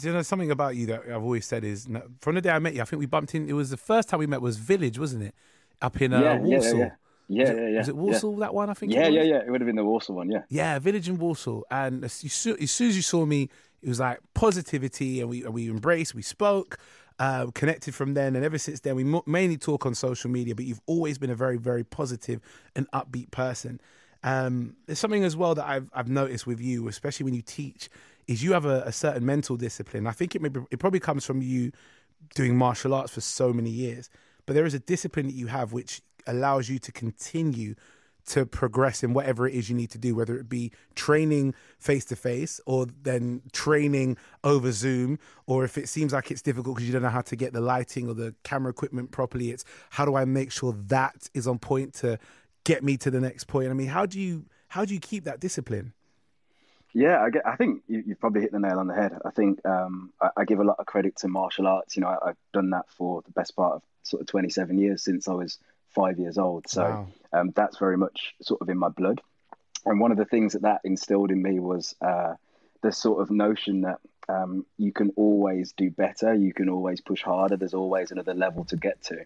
you 0.00 0.12
know 0.12 0.22
something 0.22 0.50
about 0.50 0.76
you 0.76 0.86
that 0.86 1.02
I've 1.06 1.22
always 1.22 1.46
said 1.46 1.64
is 1.64 1.88
from 2.20 2.34
the 2.34 2.40
day 2.40 2.50
I 2.50 2.58
met 2.58 2.74
you. 2.74 2.82
I 2.82 2.84
think 2.84 3.00
we 3.00 3.06
bumped 3.06 3.34
in. 3.34 3.48
It 3.48 3.54
was 3.54 3.70
the 3.70 3.76
first 3.76 4.08
time 4.08 4.20
we 4.20 4.26
met 4.26 4.40
was 4.40 4.56
Village, 4.56 4.98
wasn't 4.98 5.24
it? 5.24 5.34
Up 5.82 6.00
in 6.00 6.12
uh, 6.12 6.20
yeah, 6.20 6.32
yeah, 6.34 6.38
Walsall. 6.38 6.78
yeah, 6.78 6.90
yeah, 7.28 7.44
yeah, 7.44 7.50
it, 7.50 7.72
yeah. 7.72 7.78
Was 7.78 7.88
it 7.88 7.96
Walsall 7.96 8.36
that 8.36 8.54
one? 8.54 8.70
I 8.70 8.74
think. 8.74 8.92
Yeah, 8.92 9.08
yeah, 9.08 9.22
yeah. 9.22 9.36
It 9.38 9.50
would 9.50 9.60
have 9.60 9.66
been 9.66 9.76
the 9.76 9.84
Walsall 9.84 10.16
one. 10.16 10.30
Yeah. 10.30 10.42
Yeah, 10.48 10.78
Village 10.78 11.08
in 11.08 11.18
Walsall. 11.18 11.64
And 11.70 12.04
as 12.04 12.12
soon 12.12 12.56
as 12.60 12.80
you 12.80 13.02
saw 13.02 13.24
me, 13.24 13.48
it 13.82 13.88
was 13.88 14.00
like 14.00 14.18
positivity, 14.34 15.20
and 15.20 15.30
we 15.30 15.44
and 15.44 15.54
we 15.54 15.70
embraced, 15.70 16.14
we 16.14 16.22
spoke, 16.22 16.78
uh, 17.18 17.46
connected 17.54 17.94
from 17.94 18.14
then, 18.14 18.36
and 18.36 18.44
ever 18.44 18.58
since 18.58 18.80
then, 18.80 18.96
we 18.96 19.04
mo- 19.04 19.24
mainly 19.26 19.56
talk 19.56 19.86
on 19.86 19.94
social 19.94 20.30
media. 20.30 20.54
But 20.54 20.64
you've 20.64 20.80
always 20.86 21.18
been 21.18 21.30
a 21.30 21.34
very, 21.34 21.56
very 21.56 21.84
positive 21.84 22.40
and 22.74 22.90
upbeat 22.92 23.30
person. 23.30 23.80
Um, 24.22 24.76
there's 24.86 24.98
something 24.98 25.24
as 25.24 25.36
well 25.36 25.54
that 25.54 25.66
I've 25.66 25.90
I've 25.94 26.08
noticed 26.08 26.46
with 26.46 26.60
you, 26.60 26.88
especially 26.88 27.24
when 27.24 27.34
you 27.34 27.42
teach, 27.42 27.88
is 28.30 28.44
you 28.44 28.52
have 28.52 28.64
a, 28.64 28.82
a 28.86 28.92
certain 28.92 29.26
mental 29.26 29.56
discipline. 29.56 30.06
I 30.06 30.12
think 30.12 30.36
it 30.36 30.40
maybe 30.40 30.60
it 30.70 30.78
probably 30.78 31.00
comes 31.00 31.26
from 31.26 31.42
you 31.42 31.72
doing 32.36 32.56
martial 32.56 32.94
arts 32.94 33.12
for 33.12 33.20
so 33.20 33.52
many 33.52 33.70
years, 33.70 34.08
but 34.46 34.54
there 34.54 34.64
is 34.64 34.72
a 34.72 34.78
discipline 34.78 35.26
that 35.26 35.34
you 35.34 35.48
have 35.48 35.72
which 35.72 36.00
allows 36.28 36.68
you 36.68 36.78
to 36.78 36.92
continue 36.92 37.74
to 38.26 38.46
progress 38.46 39.02
in 39.02 39.14
whatever 39.14 39.48
it 39.48 39.54
is 39.54 39.68
you 39.68 39.74
need 39.74 39.90
to 39.90 39.98
do, 39.98 40.14
whether 40.14 40.36
it 40.36 40.48
be 40.48 40.70
training 40.94 41.54
face 41.80 42.04
to 42.04 42.14
face 42.14 42.60
or 42.66 42.86
then 43.02 43.42
training 43.50 44.16
over 44.44 44.70
Zoom, 44.70 45.18
or 45.46 45.64
if 45.64 45.76
it 45.76 45.88
seems 45.88 46.12
like 46.12 46.30
it's 46.30 46.42
difficult 46.42 46.76
because 46.76 46.86
you 46.86 46.92
don't 46.92 47.02
know 47.02 47.08
how 47.08 47.22
to 47.22 47.34
get 47.34 47.52
the 47.52 47.60
lighting 47.60 48.08
or 48.08 48.14
the 48.14 48.32
camera 48.44 48.70
equipment 48.70 49.10
properly, 49.10 49.50
it's 49.50 49.64
how 49.90 50.04
do 50.04 50.14
I 50.14 50.24
make 50.24 50.52
sure 50.52 50.72
that 50.86 51.28
is 51.34 51.48
on 51.48 51.58
point 51.58 51.94
to 51.94 52.16
get 52.62 52.84
me 52.84 52.96
to 52.98 53.10
the 53.10 53.20
next 53.20 53.48
point? 53.48 53.70
I 53.70 53.72
mean, 53.72 53.88
how 53.88 54.06
do 54.06 54.20
you 54.20 54.44
how 54.68 54.84
do 54.84 54.94
you 54.94 55.00
keep 55.00 55.24
that 55.24 55.40
discipline? 55.40 55.94
Yeah, 56.92 57.22
I, 57.22 57.30
get, 57.30 57.46
I 57.46 57.56
think 57.56 57.82
you, 57.88 58.02
you've 58.06 58.20
probably 58.20 58.40
hit 58.42 58.52
the 58.52 58.58
nail 58.58 58.78
on 58.78 58.86
the 58.86 58.94
head. 58.94 59.16
I 59.24 59.30
think 59.30 59.64
um, 59.64 60.12
I, 60.20 60.30
I 60.38 60.44
give 60.44 60.60
a 60.60 60.64
lot 60.64 60.76
of 60.78 60.86
credit 60.86 61.16
to 61.18 61.28
martial 61.28 61.66
arts. 61.66 61.96
You 61.96 62.02
know, 62.02 62.08
I, 62.08 62.30
I've 62.30 62.36
done 62.52 62.70
that 62.70 62.86
for 62.90 63.22
the 63.22 63.32
best 63.32 63.54
part 63.56 63.74
of 63.74 63.82
sort 64.02 64.20
of 64.22 64.26
27 64.28 64.78
years 64.78 65.02
since 65.02 65.28
I 65.28 65.34
was 65.34 65.58
five 65.94 66.18
years 66.18 66.38
old. 66.38 66.68
So 66.68 66.82
Wow. 66.82 67.08
um, 67.32 67.50
that's 67.54 67.78
very 67.78 67.96
much 67.96 68.34
sort 68.42 68.60
of 68.60 68.68
in 68.68 68.78
my 68.78 68.88
blood. 68.88 69.20
And 69.86 70.00
one 70.00 70.10
of 70.12 70.18
the 70.18 70.24
things 70.24 70.52
that 70.54 70.62
that 70.62 70.80
instilled 70.84 71.30
in 71.30 71.40
me 71.42 71.58
was 71.60 71.94
uh, 72.00 72.34
the 72.82 72.92
sort 72.92 73.22
of 73.22 73.30
notion 73.30 73.82
that 73.82 73.98
um, 74.28 74.64
you 74.76 74.92
can 74.92 75.10
always 75.16 75.72
do 75.72 75.90
better, 75.90 76.34
you 76.34 76.52
can 76.52 76.68
always 76.68 77.00
push 77.00 77.22
harder. 77.22 77.56
There's 77.56 77.74
always 77.74 78.10
another 78.12 78.34
level 78.34 78.64
to 78.66 78.76
get 78.76 79.02
to. 79.04 79.24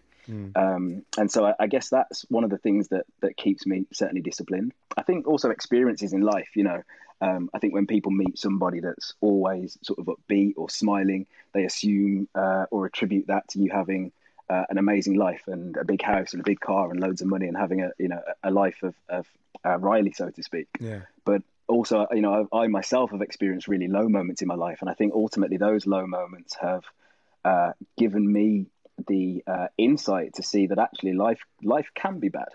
Um, 0.55 1.03
and 1.19 1.29
so 1.29 1.45
I, 1.45 1.53
I 1.59 1.67
guess 1.67 1.89
that's 1.89 2.25
one 2.29 2.43
of 2.43 2.49
the 2.49 2.57
things 2.57 2.87
that 2.87 3.05
that 3.21 3.37
keeps 3.37 3.67
me 3.67 3.85
certainly 3.93 4.21
disciplined. 4.21 4.73
I 4.97 5.03
think 5.03 5.27
also 5.27 5.49
experiences 5.51 6.13
in 6.13 6.21
life. 6.21 6.49
You 6.55 6.63
know, 6.63 6.81
um, 7.21 7.49
I 7.53 7.59
think 7.59 7.73
when 7.73 7.87
people 7.87 8.11
meet 8.11 8.37
somebody 8.37 8.79
that's 8.79 9.13
always 9.21 9.77
sort 9.81 9.99
of 9.99 10.05
upbeat 10.05 10.53
or 10.57 10.69
smiling, 10.69 11.27
they 11.53 11.63
assume 11.63 12.27
uh, 12.35 12.65
or 12.71 12.85
attribute 12.85 13.27
that 13.27 13.47
to 13.49 13.59
you 13.59 13.71
having 13.71 14.11
uh, 14.49 14.63
an 14.69 14.77
amazing 14.77 15.15
life 15.15 15.43
and 15.47 15.75
a 15.77 15.85
big 15.85 16.01
house 16.01 16.33
and 16.33 16.41
a 16.41 16.43
big 16.43 16.59
car 16.59 16.91
and 16.91 16.99
loads 16.99 17.21
of 17.21 17.27
money 17.27 17.47
and 17.47 17.57
having 17.57 17.81
a 17.81 17.91
you 17.97 18.07
know 18.07 18.21
a 18.43 18.51
life 18.51 18.83
of 18.83 18.95
of 19.09 19.27
uh, 19.65 19.77
Riley, 19.77 20.11
so 20.11 20.29
to 20.29 20.43
speak. 20.43 20.67
Yeah. 20.79 21.01
but 21.23 21.41
also 21.67 22.05
you 22.11 22.21
know 22.21 22.47
I, 22.53 22.63
I 22.63 22.67
myself 22.67 23.11
have 23.11 23.21
experienced 23.21 23.67
really 23.67 23.87
low 23.87 24.07
moments 24.07 24.43
in 24.43 24.47
my 24.47 24.53
life 24.53 24.77
and 24.81 24.89
i 24.89 24.93
think 24.93 25.15
ultimately 25.15 25.57
those 25.57 25.87
low 25.87 26.05
moments 26.05 26.55
have 26.61 26.83
uh, 27.45 27.71
given 27.97 28.31
me 28.31 28.67
the 29.07 29.43
uh, 29.45 29.67
insight 29.77 30.33
to 30.35 30.43
see 30.43 30.67
that 30.67 30.79
actually 30.79 31.13
life 31.13 31.41
life 31.63 31.89
can 31.93 32.19
be 32.19 32.29
bad. 32.29 32.49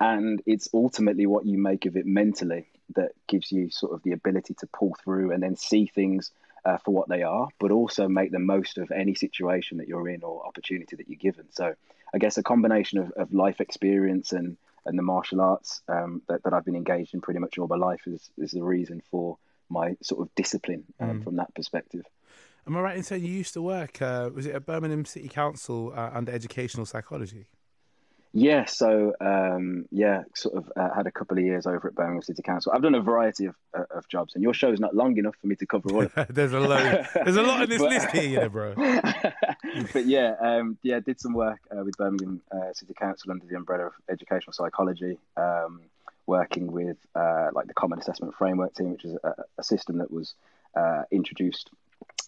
And 0.00 0.42
it's 0.44 0.68
ultimately 0.74 1.26
what 1.26 1.46
you 1.46 1.56
make 1.56 1.86
of 1.86 1.96
it 1.96 2.04
mentally 2.04 2.66
that 2.96 3.12
gives 3.26 3.50
you 3.50 3.70
sort 3.70 3.92
of 3.92 4.02
the 4.02 4.12
ability 4.12 4.54
to 4.54 4.66
pull 4.66 4.94
through 5.02 5.32
and 5.32 5.42
then 5.42 5.56
see 5.56 5.86
things 5.86 6.32
uh, 6.64 6.78
for 6.78 6.92
what 6.92 7.08
they 7.08 7.22
are 7.22 7.48
but 7.58 7.70
also 7.70 8.08
make 8.08 8.30
the 8.32 8.38
most 8.38 8.78
of 8.78 8.90
any 8.90 9.14
situation 9.14 9.78
that 9.78 9.88
you're 9.88 10.08
in 10.08 10.22
or 10.22 10.46
opportunity 10.46 10.96
that 10.96 11.08
you're 11.08 11.18
given 11.18 11.44
so 11.50 11.74
i 12.14 12.18
guess 12.18 12.38
a 12.38 12.42
combination 12.42 12.98
of, 12.98 13.10
of 13.12 13.32
life 13.34 13.60
experience 13.60 14.32
and 14.32 14.56
and 14.86 14.98
the 14.98 15.02
martial 15.02 15.40
arts 15.40 15.82
um, 15.88 16.22
that, 16.28 16.42
that 16.44 16.52
I've 16.52 16.64
been 16.64 16.76
engaged 16.76 17.14
in 17.14 17.20
pretty 17.20 17.40
much 17.40 17.58
all 17.58 17.66
my 17.66 17.76
life 17.76 18.02
is, 18.06 18.30
is 18.38 18.50
the 18.50 18.62
reason 18.62 19.02
for 19.10 19.38
my 19.68 19.96
sort 20.02 20.20
of 20.20 20.34
discipline 20.34 20.84
um, 21.00 21.22
from 21.22 21.36
that 21.36 21.54
perspective. 21.54 22.04
Am 22.66 22.76
I 22.76 22.80
right 22.80 22.96
in 22.96 23.02
saying 23.02 23.24
you 23.24 23.32
used 23.32 23.54
to 23.54 23.62
work? 23.62 24.00
Uh, 24.00 24.30
was 24.32 24.46
it 24.46 24.54
at 24.54 24.66
Birmingham 24.66 25.04
City 25.04 25.28
Council 25.28 25.92
uh, 25.94 26.10
under 26.12 26.32
educational 26.32 26.86
psychology? 26.86 27.46
Yeah, 28.36 28.64
so 28.64 29.14
um, 29.20 29.86
yeah, 29.92 30.24
sort 30.34 30.56
of 30.56 30.72
uh, 30.76 30.92
had 30.92 31.06
a 31.06 31.12
couple 31.12 31.38
of 31.38 31.44
years 31.44 31.66
over 31.68 31.86
at 31.86 31.94
Birmingham 31.94 32.20
City 32.20 32.42
Council. 32.42 32.72
I've 32.74 32.82
done 32.82 32.96
a 32.96 33.00
variety 33.00 33.46
of, 33.46 33.54
uh, 33.72 33.84
of 33.94 34.08
jobs, 34.08 34.34
and 34.34 34.42
your 34.42 34.52
show's 34.52 34.80
not 34.80 34.92
long 34.92 35.16
enough 35.16 35.36
for 35.40 35.46
me 35.46 35.54
to 35.54 35.66
cover 35.66 35.88
all 35.92 36.02
of 36.02 36.12
it. 36.18 36.26
there's 36.34 36.52
a 36.52 36.58
lot. 36.58 37.06
There's 37.14 37.36
a 37.36 37.42
lot 37.42 37.62
in 37.62 37.68
this 37.70 37.80
But- 37.80 37.90
list 37.90 38.10
here, 38.10 38.24
you 38.24 38.40
know, 38.40 38.48
bro. 38.48 38.74
but 39.92 40.06
yeah, 40.06 40.34
um, 40.40 40.76
yeah, 40.82 40.98
did 40.98 41.20
some 41.20 41.32
work 41.32 41.60
uh, 41.70 41.84
with 41.84 41.96
Birmingham 41.96 42.40
uh, 42.50 42.72
City 42.72 42.92
Council 42.92 43.30
under 43.30 43.46
the 43.46 43.54
umbrella 43.54 43.86
of 43.86 43.92
educational 44.10 44.52
psychology, 44.52 45.16
um, 45.36 45.82
working 46.26 46.72
with 46.72 46.96
uh, 47.14 47.50
like 47.52 47.68
the 47.68 47.74
Common 47.74 48.00
Assessment 48.00 48.34
Framework 48.34 48.74
team, 48.74 48.90
which 48.90 49.04
is 49.04 49.16
a, 49.22 49.44
a 49.58 49.62
system 49.62 49.98
that 49.98 50.10
was 50.10 50.34
uh, 50.74 51.04
introduced 51.12 51.70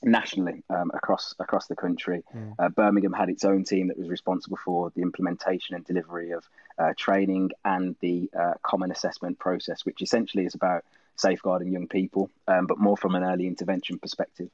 nationally 0.03 0.63
um, 0.71 0.91
across 0.95 1.35
across 1.39 1.67
the 1.67 1.77
country. 1.77 2.23
Uh, 2.59 2.69
Birmingham 2.69 3.13
had 3.13 3.29
its 3.29 3.45
own 3.45 3.65
team 3.65 3.89
that 3.89 3.99
was 3.99 4.09
responsible 4.09 4.59
for 4.65 4.91
the 4.95 5.03
implementation 5.03 5.75
and 5.75 5.85
delivery 5.85 6.33
of 6.33 6.45
uh, 6.79 6.93
training 6.97 7.51
and 7.65 7.97
the 8.01 8.31
uh, 8.39 8.55
common 8.63 8.91
assessment 8.91 9.39
process, 9.39 9.85
which 9.85 10.03
essentially 10.03 10.45
is 10.45 10.55
about 10.55 10.85
safeguarding 11.17 11.73
young 11.73 11.89
people, 11.89 12.31
um, 12.47 12.67
but 12.67 12.79
more 12.79 12.97
from 12.97 13.15
an 13.15 13.25
early 13.25 13.47
intervention 13.47 13.99
perspective. 13.99 14.51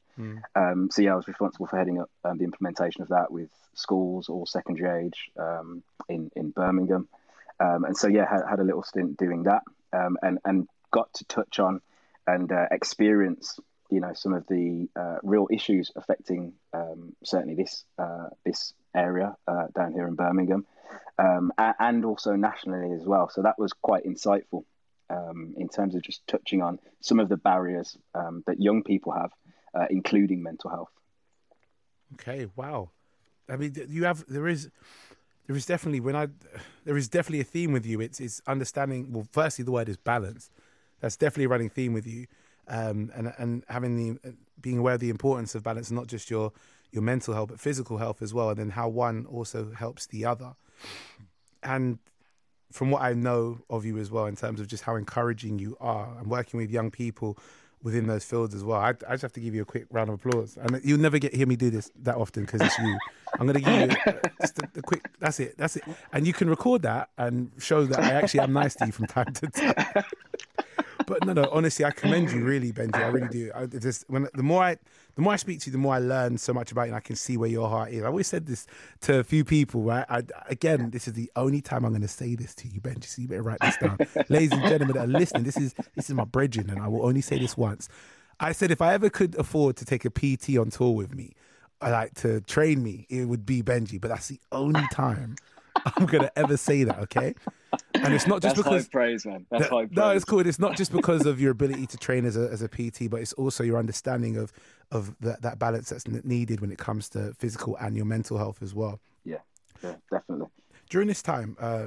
Um, 0.55 0.90
so 0.90 1.02
yeah, 1.02 1.12
I 1.12 1.16
was 1.16 1.26
responsible 1.26 1.66
for 1.66 1.76
heading 1.76 2.00
up 2.00 2.11
um, 2.24 2.38
the 2.38 2.44
implementation 2.44 3.02
of 3.02 3.09
that 3.09 3.33
with 3.33 3.50
schools 3.74 4.28
or 4.28 4.46
secondary 4.46 5.07
age 5.07 5.31
um, 5.38 5.83
in 6.09 6.31
in 6.37 6.50
Birmingham, 6.50 7.09
um, 7.59 7.85
and 7.85 7.96
so 7.96 8.09
yeah, 8.09 8.28
had, 8.28 8.42
had 8.48 8.61
a 8.61 8.64
little 8.64 8.83
stint 8.83 9.16
doing 9.16 9.44
that, 9.44 9.62
um, 9.92 10.16
and 10.22 10.38
and 10.44 10.68
got 10.90 11.12
to 11.14 11.24
touch 11.24 11.59
on 11.59 11.81
and 12.26 12.52
uh, 12.52 12.66
experience 12.70 13.59
you 13.92 14.00
know 14.00 14.12
some 14.14 14.33
of 14.33 14.46
the 14.48 14.88
uh, 14.96 15.18
real 15.22 15.46
issues 15.50 15.92
affecting 15.96 16.55
um, 16.72 17.12
certainly 17.22 17.55
this 17.55 17.85
uh, 17.98 18.28
this 18.44 18.72
area 18.94 19.37
uh, 19.46 19.66
down 19.74 19.92
here 19.92 20.07
in 20.07 20.14
Birmingham, 20.14 20.64
um, 21.18 21.52
and 21.59 22.05
also 22.05 22.35
nationally 22.35 22.94
as 22.94 23.05
well. 23.05 23.28
So 23.28 23.42
that 23.42 23.59
was 23.59 23.74
quite 23.74 24.05
insightful 24.05 24.64
um, 25.11 25.55
in 25.59 25.68
terms 25.68 25.94
of 25.94 26.02
just 26.02 26.26
touching 26.26 26.62
on 26.62 26.78
some 27.00 27.20
of 27.20 27.28
the 27.28 27.37
barriers 27.37 27.98
um, 28.14 28.42
that 28.46 28.61
young 28.61 28.83
people 28.83 29.12
have, 29.12 29.31
uh, 29.74 29.87
including 29.90 30.42
mental 30.42 30.70
health. 30.70 30.90
Okay, 32.14 32.48
wow. 32.57 32.90
I 33.48 33.57
mean, 33.57 33.74
you 33.88 34.05
have 34.05 34.24
there 34.26 34.48
is 34.48 34.70
there 35.46 35.57
is 35.57 35.66
definitely 35.66 36.00
when 36.00 36.16
I 36.16 36.28
there 36.85 36.96
is 36.96 37.09
definitely 37.09 37.40
a 37.40 37.44
theme 37.44 37.72
with 37.72 37.85
you. 37.85 38.00
It's 38.00 38.20
it's 38.20 38.40
understanding. 38.46 39.12
Well, 39.12 39.26
firstly, 39.33 39.66
the 39.66 39.72
word 39.72 39.90
is 39.90 39.98
balance. 39.98 40.50
That's 41.00 41.16
definitely 41.16 41.44
a 41.44 41.48
running 41.48 41.68
theme 41.68 41.92
with 41.92 42.07
you, 42.07 42.26
um, 42.72 43.12
and 43.14 43.32
and 43.38 43.64
having 43.68 43.96
the 43.96 44.35
being 44.61 44.78
aware 44.78 44.94
of 44.94 45.00
the 45.00 45.11
importance 45.11 45.54
of 45.54 45.62
balance, 45.62 45.90
not 45.90 46.06
just 46.06 46.30
your 46.30 46.52
your 46.90 47.02
mental 47.02 47.35
health, 47.35 47.50
but 47.50 47.61
physical 47.61 47.98
health 47.98 48.22
as 48.22 48.35
well, 48.35 48.48
and 48.48 48.58
then 48.58 48.70
how 48.70 48.88
one 48.88 49.26
also 49.26 49.70
helps 49.72 50.06
the 50.06 50.24
other. 50.24 50.54
And 51.62 51.98
from 52.72 52.90
what 52.90 53.02
I 53.02 53.12
know 53.12 53.61
of 53.68 53.85
you 53.85 53.98
as 53.98 54.11
well, 54.11 54.26
in 54.26 54.37
terms 54.37 54.58
of 54.58 54.66
just 54.66 54.82
how 54.85 54.96
encouraging 54.96 55.58
you 55.58 55.76
are 55.80 56.08
and 56.18 56.28
working 56.28 56.58
with 56.58 56.70
young 56.70 56.90
people 56.90 57.38
within 57.82 58.06
those 58.06 58.24
fields 58.24 58.54
as 58.54 58.64
well, 58.64 58.80
I, 58.80 58.90
I 58.90 59.12
just 59.12 59.22
have 59.22 59.32
to 59.35 59.40
give 59.40 59.54
you 59.54 59.62
a 59.62 59.66
quick 59.66 59.87
round 59.90 60.08
of 60.08 60.14
applause. 60.14 60.56
And 60.56 60.80
you'll 60.82 61.00
never 61.00 61.18
get 61.18 61.35
hear 61.35 61.46
me 61.46 61.56
do 61.56 61.68
this 61.68 61.90
that 62.02 62.16
often 62.16 62.44
because 62.44 62.62
it's 62.62 62.78
you. 62.78 62.98
I'm 63.38 63.46
gonna 63.46 63.61
give 63.61 63.90
you 63.90 64.14
just 64.40 64.58
a, 64.58 64.68
a 64.76 64.82
quick. 64.82 65.08
That's 65.18 65.40
it. 65.40 65.58
That's 65.58 65.76
it. 65.76 65.85
And 66.12 66.26
you 66.26 66.32
can 66.32 66.48
record 66.48 66.82
that 66.82 67.11
and 67.18 67.50
show 67.58 67.85
that 67.85 67.98
I 67.98 68.12
actually 68.12 68.40
am 68.40 68.54
nice 68.54 68.74
to 68.76 68.87
you 68.87 68.92
from 68.92 69.06
time 69.06 69.32
to 69.35 69.46
time. 69.48 70.04
But 71.06 71.24
no, 71.24 71.32
no. 71.32 71.48
Honestly, 71.52 71.84
I 71.84 71.90
commend 71.90 72.30
you, 72.30 72.44
really, 72.44 72.72
Benji. 72.72 72.96
I 72.96 73.06
really 73.06 73.28
do. 73.28 73.50
I 73.54 73.66
just 73.66 74.04
when 74.08 74.28
the 74.34 74.42
more 74.42 74.62
I, 74.62 74.76
the 75.14 75.22
more 75.22 75.32
I 75.32 75.36
speak 75.36 75.60
to 75.60 75.66
you, 75.66 75.72
the 75.72 75.78
more 75.78 75.94
I 75.94 75.98
learn 75.98 76.38
so 76.38 76.52
much 76.52 76.72
about 76.72 76.82
you, 76.82 76.88
and 76.88 76.96
I 76.96 77.00
can 77.00 77.16
see 77.16 77.36
where 77.36 77.48
your 77.48 77.68
heart 77.68 77.92
is. 77.92 78.02
I 78.02 78.06
always 78.06 78.26
said 78.26 78.46
this 78.46 78.66
to 79.02 79.18
a 79.18 79.24
few 79.24 79.44
people. 79.44 79.82
Right? 79.82 80.06
I, 80.08 80.22
again, 80.48 80.90
this 80.90 81.06
is 81.06 81.14
the 81.14 81.30
only 81.36 81.60
time 81.60 81.84
I'm 81.84 81.92
going 81.92 82.02
to 82.02 82.08
say 82.08 82.34
this 82.34 82.54
to 82.56 82.68
you, 82.68 82.80
Benji. 82.80 83.04
So 83.04 83.22
you 83.22 83.28
better 83.28 83.42
write 83.42 83.60
this 83.60 83.76
down, 83.76 83.98
ladies 84.28 84.52
and 84.52 84.62
gentlemen 84.62 84.96
that 84.96 85.04
are 85.04 85.18
listening. 85.18 85.44
This 85.44 85.56
is 85.56 85.74
this 85.94 86.08
is 86.08 86.14
my 86.14 86.24
bridging, 86.24 86.70
and 86.70 86.80
I 86.80 86.88
will 86.88 87.04
only 87.04 87.20
say 87.20 87.38
this 87.38 87.56
once. 87.56 87.88
I 88.40 88.52
said 88.52 88.70
if 88.70 88.82
I 88.82 88.94
ever 88.94 89.10
could 89.10 89.36
afford 89.36 89.76
to 89.76 89.84
take 89.84 90.04
a 90.04 90.10
PT 90.10 90.58
on 90.58 90.70
tour 90.70 90.92
with 90.92 91.14
me, 91.14 91.34
I 91.80 91.90
like 91.90 92.14
to 92.14 92.40
train 92.42 92.82
me, 92.82 93.06
it 93.10 93.24
would 93.24 93.44
be 93.44 93.62
Benji. 93.62 94.00
But 94.00 94.08
that's 94.08 94.28
the 94.28 94.40
only 94.50 94.86
time 94.92 95.36
I'm 95.96 96.06
gonna 96.06 96.30
ever 96.36 96.56
say 96.56 96.84
that. 96.84 96.98
Okay, 97.00 97.34
and 97.94 98.14
it's 98.14 98.26
not 98.26 98.42
just 98.42 98.56
That's 98.56 98.66
because 98.66 98.85
high 98.85 98.90
praise, 98.90 99.26
man. 99.26 99.46
That's 99.50 99.68
high 99.68 99.87
praise. 99.87 99.96
no, 99.96 100.11
it's 100.11 100.24
cool. 100.24 100.40
It's 100.40 100.58
not 100.58 100.76
just 100.76 100.92
because 100.92 101.26
of 101.26 101.40
your 101.40 101.52
ability 101.52 101.87
to 101.87 101.96
train 101.96 102.24
as 102.24 102.37
a 102.37 102.48
as 102.50 102.62
a 102.62 102.68
PT, 102.68 103.11
but 103.11 103.20
it's 103.20 103.32
also 103.35 103.64
your 103.64 103.78
understanding 103.78 104.37
of 104.37 104.52
of 104.90 105.14
that 105.20 105.42
that 105.42 105.58
balance 105.58 105.90
that's 105.90 106.06
needed 106.06 106.61
when 106.61 106.70
it 106.70 106.78
comes 106.78 107.08
to 107.11 107.35
physical 107.35 107.76
and 107.76 107.96
your 107.96 108.06
mental 108.06 108.38
health 108.38 108.62
as 108.62 108.74
well. 108.74 109.00
Yeah, 109.24 109.38
yeah, 109.82 109.94
definitely. 110.11 110.48
During 110.90 111.08
this 111.08 111.22
time, 111.22 111.56
uh, 111.61 111.87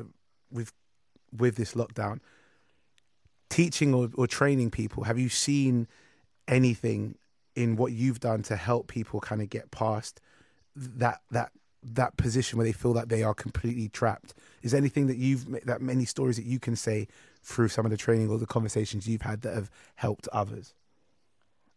with 0.51 0.73
with 1.31 1.55
this 1.55 1.73
lockdown, 1.73 2.19
teaching 3.49 3.93
or, 3.93 4.09
or 4.15 4.27
training 4.27 4.71
people, 4.71 5.03
have 5.03 5.19
you 5.19 5.29
seen 5.29 5.87
anything 6.47 7.17
in 7.55 7.75
what 7.75 7.91
you've 7.91 8.19
done 8.19 8.43
to 8.43 8.55
help 8.55 8.87
people 8.87 9.19
kind 9.19 9.41
of 9.41 9.49
get 9.49 9.71
past 9.71 10.19
that 10.75 11.21
that 11.31 11.51
that 11.93 12.17
position 12.17 12.57
where 12.57 12.65
they 12.65 12.71
feel 12.71 12.93
that 12.93 13.09
they 13.09 13.23
are 13.23 13.33
completely 13.33 13.89
trapped? 13.89 14.33
Is 14.63 14.71
there 14.71 14.79
anything 14.79 15.07
that 15.07 15.17
you've 15.17 15.47
made 15.47 15.63
that 15.65 15.81
many 15.81 16.05
stories 16.05 16.37
that 16.37 16.45
you 16.45 16.59
can 16.59 16.75
say 16.75 17.07
through 17.43 17.67
some 17.67 17.85
of 17.85 17.91
the 17.91 17.97
training 17.97 18.29
or 18.29 18.37
the 18.37 18.45
conversations 18.45 19.07
you've 19.07 19.21
had 19.21 19.41
that 19.41 19.53
have 19.53 19.69
helped 19.95 20.27
others? 20.29 20.73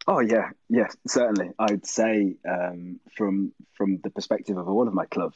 Oh 0.07 0.19
yeah, 0.19 0.49
yes, 0.69 0.95
certainly. 1.07 1.51
I'd 1.59 1.85
say 1.85 2.35
um, 2.47 2.99
from 3.15 3.51
from 3.73 3.99
the 4.03 4.09
perspective 4.09 4.57
of 4.57 4.67
all 4.67 4.87
of 4.87 4.93
my 4.93 5.05
club, 5.05 5.33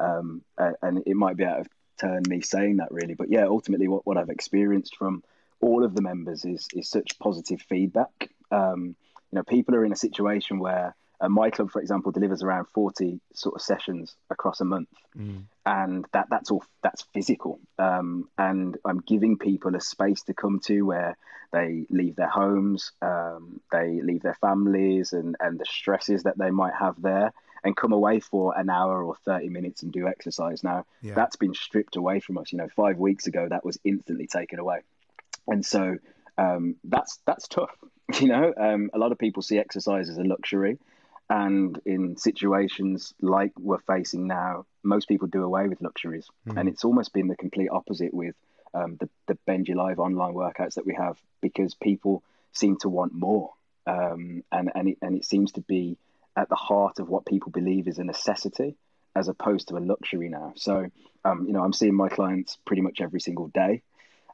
um, 0.00 0.42
and 0.58 1.02
it 1.06 1.14
might 1.14 1.36
be 1.36 1.44
out 1.44 1.60
of 1.60 1.68
turn 1.98 2.22
me 2.28 2.40
saying 2.40 2.76
that 2.76 2.90
really, 2.90 3.14
but 3.14 3.30
yeah, 3.30 3.46
ultimately 3.46 3.88
what, 3.88 4.06
what 4.06 4.18
I've 4.18 4.28
experienced 4.28 4.96
from 4.96 5.22
all 5.60 5.84
of 5.84 5.94
the 5.94 6.02
members 6.02 6.44
is 6.44 6.68
is 6.74 6.88
such 6.88 7.18
positive 7.18 7.62
feedback. 7.62 8.30
Um, 8.50 8.96
you 9.30 9.36
know, 9.36 9.42
people 9.42 9.74
are 9.74 9.84
in 9.84 9.92
a 9.92 9.96
situation 9.96 10.58
where 10.58 10.94
uh, 11.20 11.28
my 11.28 11.50
club, 11.50 11.70
for 11.70 11.80
example, 11.80 12.12
delivers 12.12 12.42
around 12.42 12.66
forty 12.68 13.20
sort 13.34 13.54
of 13.56 13.62
sessions 13.62 14.14
across 14.30 14.60
a 14.60 14.64
month, 14.64 14.88
and 15.64 16.04
that 16.12 16.26
that's 16.30 16.50
all 16.50 16.62
that's 16.82 17.02
physical. 17.14 17.58
Um, 17.78 18.28
and 18.36 18.76
I'm 18.84 19.00
giving 19.00 19.38
people 19.38 19.74
a 19.74 19.80
space 19.80 20.22
to 20.24 20.34
come 20.34 20.60
to 20.66 20.82
where 20.82 21.16
they 21.52 21.86
leave 21.90 22.16
their 22.16 22.28
homes, 22.28 22.92
um, 23.00 23.60
they 23.72 24.00
leave 24.02 24.22
their 24.22 24.36
families, 24.40 25.12
and 25.12 25.36
and 25.40 25.58
the 25.58 25.64
stresses 25.64 26.24
that 26.24 26.36
they 26.38 26.50
might 26.50 26.74
have 26.74 27.00
there, 27.00 27.32
and 27.64 27.76
come 27.76 27.92
away 27.92 28.20
for 28.20 28.58
an 28.58 28.68
hour 28.68 29.02
or 29.02 29.16
thirty 29.24 29.48
minutes 29.48 29.82
and 29.82 29.92
do 29.92 30.06
exercise. 30.08 30.62
Now 30.62 30.84
Yeah. 31.02 31.14
that's 31.14 31.36
been 31.36 31.54
stripped 31.54 31.96
away 31.96 32.20
from 32.20 32.36
us. 32.38 32.52
You 32.52 32.58
know, 32.58 32.68
five 32.68 32.98
weeks 32.98 33.26
ago 33.26 33.48
that 33.48 33.64
was 33.64 33.78
instantly 33.84 34.26
taken 34.26 34.58
away, 34.58 34.80
and 35.46 35.64
so 35.64 35.96
um, 36.38 36.76
that's 36.84 37.18
that's 37.26 37.48
tough. 37.48 37.74
You 38.20 38.28
know, 38.28 38.54
um, 38.56 38.90
a 38.94 38.98
lot 38.98 39.10
of 39.10 39.18
people 39.18 39.42
see 39.42 39.58
exercise 39.58 40.08
as 40.08 40.16
a 40.18 40.22
luxury, 40.22 40.78
and 41.28 41.80
in 41.84 42.16
situations 42.16 43.14
like 43.20 43.52
we're 43.58 43.80
facing 43.80 44.26
now, 44.26 44.66
most 44.82 45.08
people 45.08 45.28
do 45.28 45.42
away 45.42 45.68
with 45.68 45.82
luxuries, 45.82 46.28
and 46.58 46.68
it's 46.68 46.84
almost 46.84 47.12
been 47.12 47.28
the 47.28 47.36
complete 47.36 47.68
opposite 47.70 48.14
with 48.14 48.34
um, 48.74 48.96
the 49.00 49.08
the 49.26 49.38
Benji 49.48 49.74
Live 49.74 49.98
online 49.98 50.34
workouts 50.34 50.74
that 50.74 50.86
we 50.86 50.94
have 50.94 51.16
because 51.40 51.74
people 51.74 52.22
seem 52.52 52.76
to 52.78 52.88
want 52.88 53.12
more, 53.12 53.52
um, 53.86 54.44
and 54.52 54.70
and 54.74 54.88
it, 54.88 54.98
and 55.02 55.16
it 55.16 55.24
seems 55.24 55.52
to 55.52 55.60
be 55.62 55.98
at 56.36 56.48
the 56.48 56.56
heart 56.56 56.98
of 57.00 57.08
what 57.08 57.26
people 57.26 57.50
believe 57.50 57.88
is 57.88 57.98
a 57.98 58.04
necessity 58.04 58.76
as 59.16 59.28
opposed 59.28 59.68
to 59.68 59.78
a 59.78 59.80
luxury 59.80 60.28
now. 60.28 60.52
So, 60.56 60.90
um, 61.24 61.46
you 61.46 61.54
know, 61.54 61.64
I'm 61.64 61.72
seeing 61.72 61.94
my 61.94 62.10
clients 62.10 62.58
pretty 62.66 62.82
much 62.82 63.00
every 63.00 63.20
single 63.20 63.48
day. 63.48 63.82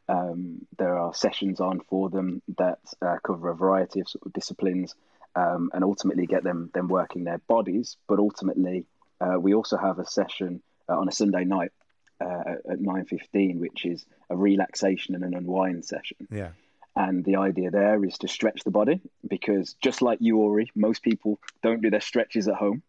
Um, 0.09 0.67
there 0.77 0.99
are 0.99 1.15
sessions 1.15 1.61
on 1.61 1.81
for 1.89 2.11
them 2.11 2.43
that 2.59 2.81
uh, 3.01 3.19
cover 3.25 3.51
a 3.51 3.55
variety 3.55 4.01
of 4.01 4.09
sort 4.09 4.27
of 4.27 4.33
disciplines 4.33 4.97
um, 5.35 5.71
and 5.73 5.85
ultimately 5.85 6.27
get 6.27 6.45
them 6.45 6.71
them 6.75 6.89
working 6.89 7.25
their 7.25 7.39
bodies. 7.39 7.97
But 8.09 8.19
ultimately, 8.19 8.87
uh, 9.21 9.39
we 9.39 9.55
also 9.55 9.77
have 9.77 9.99
a 9.99 10.07
session 10.07 10.63
uh, 10.89 10.99
on 10.99 11.09
a 11.09 11.13
Sunday 11.13 11.45
night 11.45 11.73
uh, 12.21 12.55
at 12.71 12.81
nine 12.81 13.05
fifteen, 13.05 13.61
which 13.61 13.85
is 13.85 14.05
a 14.31 14.37
relaxation 14.37 15.15
and 15.15 15.25
an 15.25 15.35
unwind 15.35 15.85
session. 15.85 16.29
Yeah. 16.31 16.51
And 16.95 17.25
the 17.25 17.37
idea 17.37 17.71
there 17.71 18.05
is 18.05 18.19
to 18.19 18.29
stretch 18.29 18.65
the 18.65 18.71
body 18.71 19.01
because 19.27 19.75
just 19.81 20.03
like 20.03 20.19
you, 20.21 20.37
Ori, 20.37 20.71
most 20.75 21.03
people 21.03 21.39
don't 21.63 21.81
do 21.81 21.89
their 21.89 22.03
stretches 22.03 22.49
at 22.49 22.55
home. 22.55 22.83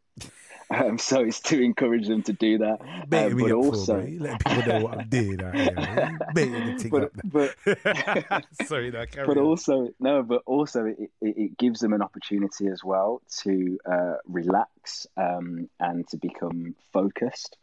Um, 0.73 0.97
so 0.97 1.21
it's 1.21 1.39
to 1.41 1.62
encourage 1.62 2.07
them 2.07 2.23
to 2.23 2.33
do 2.33 2.57
that. 2.59 2.81
Um, 2.81 3.38
but 3.38 3.51
also, 3.51 4.01
for. 4.01 4.07
You 4.07 4.19
people 4.45 4.65
know 4.65 4.83
what 4.83 4.99
I'm 4.99 5.09
doing 5.09 5.43
out 5.43 5.55
here. 5.55 6.17
Baiting 6.33 6.65
the 6.65 6.75
thing 6.77 6.91
but, 6.91 7.12
but 7.23 8.45
Sorry, 8.67 8.91
no, 8.91 9.05
but 9.25 9.38
on. 9.38 9.43
also 9.43 9.89
no, 9.99 10.23
but 10.23 10.41
also 10.45 10.86
it, 10.86 10.97
it, 11.21 11.38
it 11.38 11.57
gives 11.57 11.79
them 11.79 11.93
an 11.93 12.01
opportunity 12.01 12.67
as 12.67 12.83
well 12.83 13.21
to 13.41 13.77
uh, 13.86 14.15
relax 14.25 15.07
um, 15.17 15.69
and 15.79 16.07
to 16.09 16.17
become 16.17 16.75
focused 16.91 17.57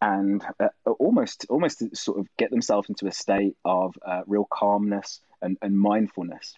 and 0.00 0.44
uh, 0.60 0.68
almost 0.98 1.46
almost 1.48 1.80
to 1.80 1.94
sort 1.94 2.18
of 2.18 2.28
get 2.36 2.50
themselves 2.50 2.88
into 2.88 3.06
a 3.06 3.12
state 3.12 3.56
of 3.64 3.96
uh, 4.06 4.22
real 4.26 4.46
calmness 4.50 5.20
and, 5.42 5.58
and 5.62 5.78
mindfulness. 5.78 6.56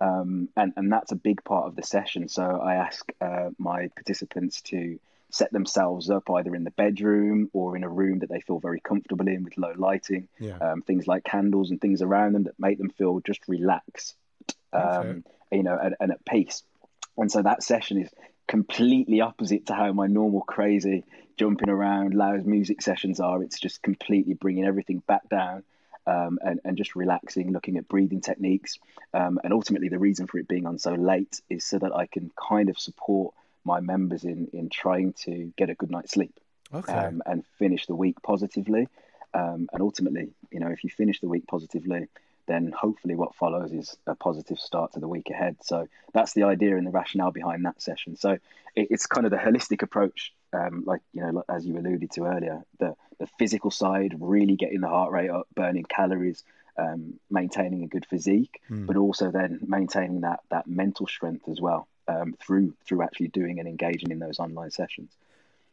Um, 0.00 0.48
and, 0.56 0.72
and 0.76 0.92
that's 0.92 1.12
a 1.12 1.16
big 1.16 1.44
part 1.44 1.66
of 1.66 1.76
the 1.76 1.82
session. 1.82 2.28
So 2.28 2.42
I 2.42 2.74
ask 2.74 3.10
uh, 3.20 3.50
my 3.58 3.88
participants 3.94 4.60
to 4.62 4.98
set 5.30 5.52
themselves 5.52 6.10
up 6.10 6.30
either 6.30 6.54
in 6.54 6.64
the 6.64 6.70
bedroom 6.70 7.50
or 7.52 7.76
in 7.76 7.82
a 7.82 7.88
room 7.88 8.20
that 8.20 8.28
they 8.28 8.40
feel 8.40 8.60
very 8.60 8.80
comfortable 8.80 9.26
in 9.26 9.42
with 9.44 9.58
low 9.58 9.72
lighting, 9.76 10.28
Yeah. 10.38 10.58
um, 10.58 10.82
things 10.82 11.06
like 11.06 11.24
candles 11.24 11.70
and 11.70 11.80
things 11.80 12.02
around 12.02 12.34
them 12.34 12.44
that 12.44 12.58
make 12.58 12.78
them 12.78 12.90
feel 12.90 13.20
just 13.20 13.40
relaxed, 13.48 14.14
um, 14.72 15.24
you 15.50 15.62
know, 15.62 15.76
and, 15.76 15.96
and 16.00 16.12
at 16.12 16.24
peace. 16.24 16.62
And 17.16 17.30
so 17.30 17.42
that 17.42 17.62
session 17.62 18.00
is 18.00 18.10
completely 18.46 19.20
opposite 19.20 19.66
to 19.66 19.74
how 19.74 19.92
my 19.92 20.06
normal 20.06 20.42
crazy 20.42 21.04
jumping 21.36 21.68
around 21.68 22.14
loud 22.14 22.46
music 22.46 22.82
sessions 22.82 23.18
are. 23.18 23.42
It's 23.42 23.58
just 23.58 23.82
completely 23.82 24.34
bringing 24.34 24.64
everything 24.64 25.02
back 25.06 25.28
down 25.28 25.64
um, 26.06 26.38
and, 26.42 26.60
and 26.64 26.76
just 26.76 26.94
relaxing, 26.94 27.52
looking 27.52 27.76
at 27.76 27.88
breathing 27.88 28.20
techniques. 28.20 28.78
Um, 29.12 29.40
and 29.42 29.52
ultimately, 29.52 29.88
the 29.88 29.98
reason 29.98 30.26
for 30.26 30.38
it 30.38 30.48
being 30.48 30.66
on 30.66 30.78
so 30.78 30.92
late 30.92 31.40
is 31.48 31.64
so 31.64 31.78
that 31.78 31.94
I 31.94 32.06
can 32.06 32.30
kind 32.36 32.68
of 32.68 32.78
support 32.78 33.34
my 33.64 33.80
members 33.80 34.24
in, 34.24 34.48
in 34.52 34.68
trying 34.68 35.12
to 35.24 35.52
get 35.56 35.70
a 35.70 35.74
good 35.74 35.90
night's 35.90 36.12
sleep 36.12 36.38
Okay. 36.72 36.92
um, 36.92 37.22
and 37.26 37.44
finish 37.58 37.86
the 37.86 37.94
week 37.94 38.16
positively. 38.22 38.88
Um, 39.32 39.68
and 39.72 39.80
ultimately, 39.82 40.30
you 40.50 40.60
know, 40.60 40.68
if 40.68 40.84
you 40.84 40.90
finish 40.90 41.20
the 41.20 41.28
week 41.28 41.46
positively, 41.46 42.08
then 42.46 42.72
hopefully 42.76 43.14
what 43.14 43.34
follows 43.34 43.72
is 43.72 43.96
a 44.06 44.14
positive 44.14 44.58
start 44.58 44.92
to 44.92 45.00
the 45.00 45.08
week 45.08 45.30
ahead. 45.30 45.56
So 45.62 45.88
that's 46.12 46.34
the 46.34 46.44
idea 46.44 46.76
and 46.76 46.86
the 46.86 46.90
rationale 46.90 47.30
behind 47.30 47.64
that 47.64 47.80
session. 47.80 48.16
So 48.16 48.32
it, 48.74 48.88
it's 48.90 49.06
kind 49.06 49.24
of 49.26 49.30
the 49.30 49.38
holistic 49.38 49.82
approach, 49.82 50.32
um, 50.52 50.84
like 50.86 51.00
you 51.12 51.22
know, 51.22 51.42
as 51.48 51.66
you 51.66 51.78
alluded 51.78 52.10
to 52.12 52.24
earlier, 52.24 52.64
the 52.78 52.94
the 53.18 53.28
physical 53.38 53.70
side, 53.70 54.16
really 54.18 54.56
getting 54.56 54.80
the 54.80 54.88
heart 54.88 55.12
rate 55.12 55.30
up, 55.30 55.46
burning 55.54 55.84
calories, 55.84 56.42
um, 56.76 57.14
maintaining 57.30 57.84
a 57.84 57.86
good 57.86 58.04
physique, 58.04 58.60
but 58.68 58.96
also 58.96 59.30
then 59.30 59.60
maintaining 59.66 60.22
that 60.22 60.40
that 60.50 60.66
mental 60.66 61.06
strength 61.06 61.48
as 61.48 61.60
well 61.60 61.88
um, 62.08 62.34
through 62.40 62.74
through 62.84 63.02
actually 63.02 63.28
doing 63.28 63.58
and 63.58 63.68
engaging 63.68 64.10
in 64.10 64.18
those 64.18 64.38
online 64.38 64.70
sessions. 64.70 65.10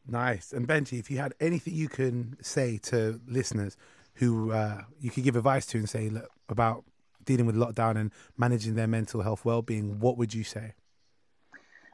Nice. 0.08 0.52
And 0.52 0.68
Benji, 0.68 1.00
if 1.00 1.12
you 1.12 1.18
had 1.20 1.34
anything 1.40 1.74
you 1.76 1.88
can 1.88 2.38
say 2.42 2.78
to 2.84 3.20
listeners 3.28 3.78
who 4.16 4.52
uh, 4.52 4.82
you 5.00 5.10
could 5.10 5.24
give 5.24 5.36
advice 5.36 5.66
to 5.68 5.78
and 5.78 5.90
say 5.90 6.10
look, 6.10 6.30
about 6.50 6.84
dealing 7.24 7.46
with 7.46 7.56
lockdown 7.56 7.98
and 7.98 8.12
managing 8.38 8.76
their 8.76 8.88
mental 8.88 9.22
health 9.22 9.46
well-being, 9.46 10.00
what 10.00 10.18
would 10.18 10.34
you 10.34 10.44
say? 10.44 10.74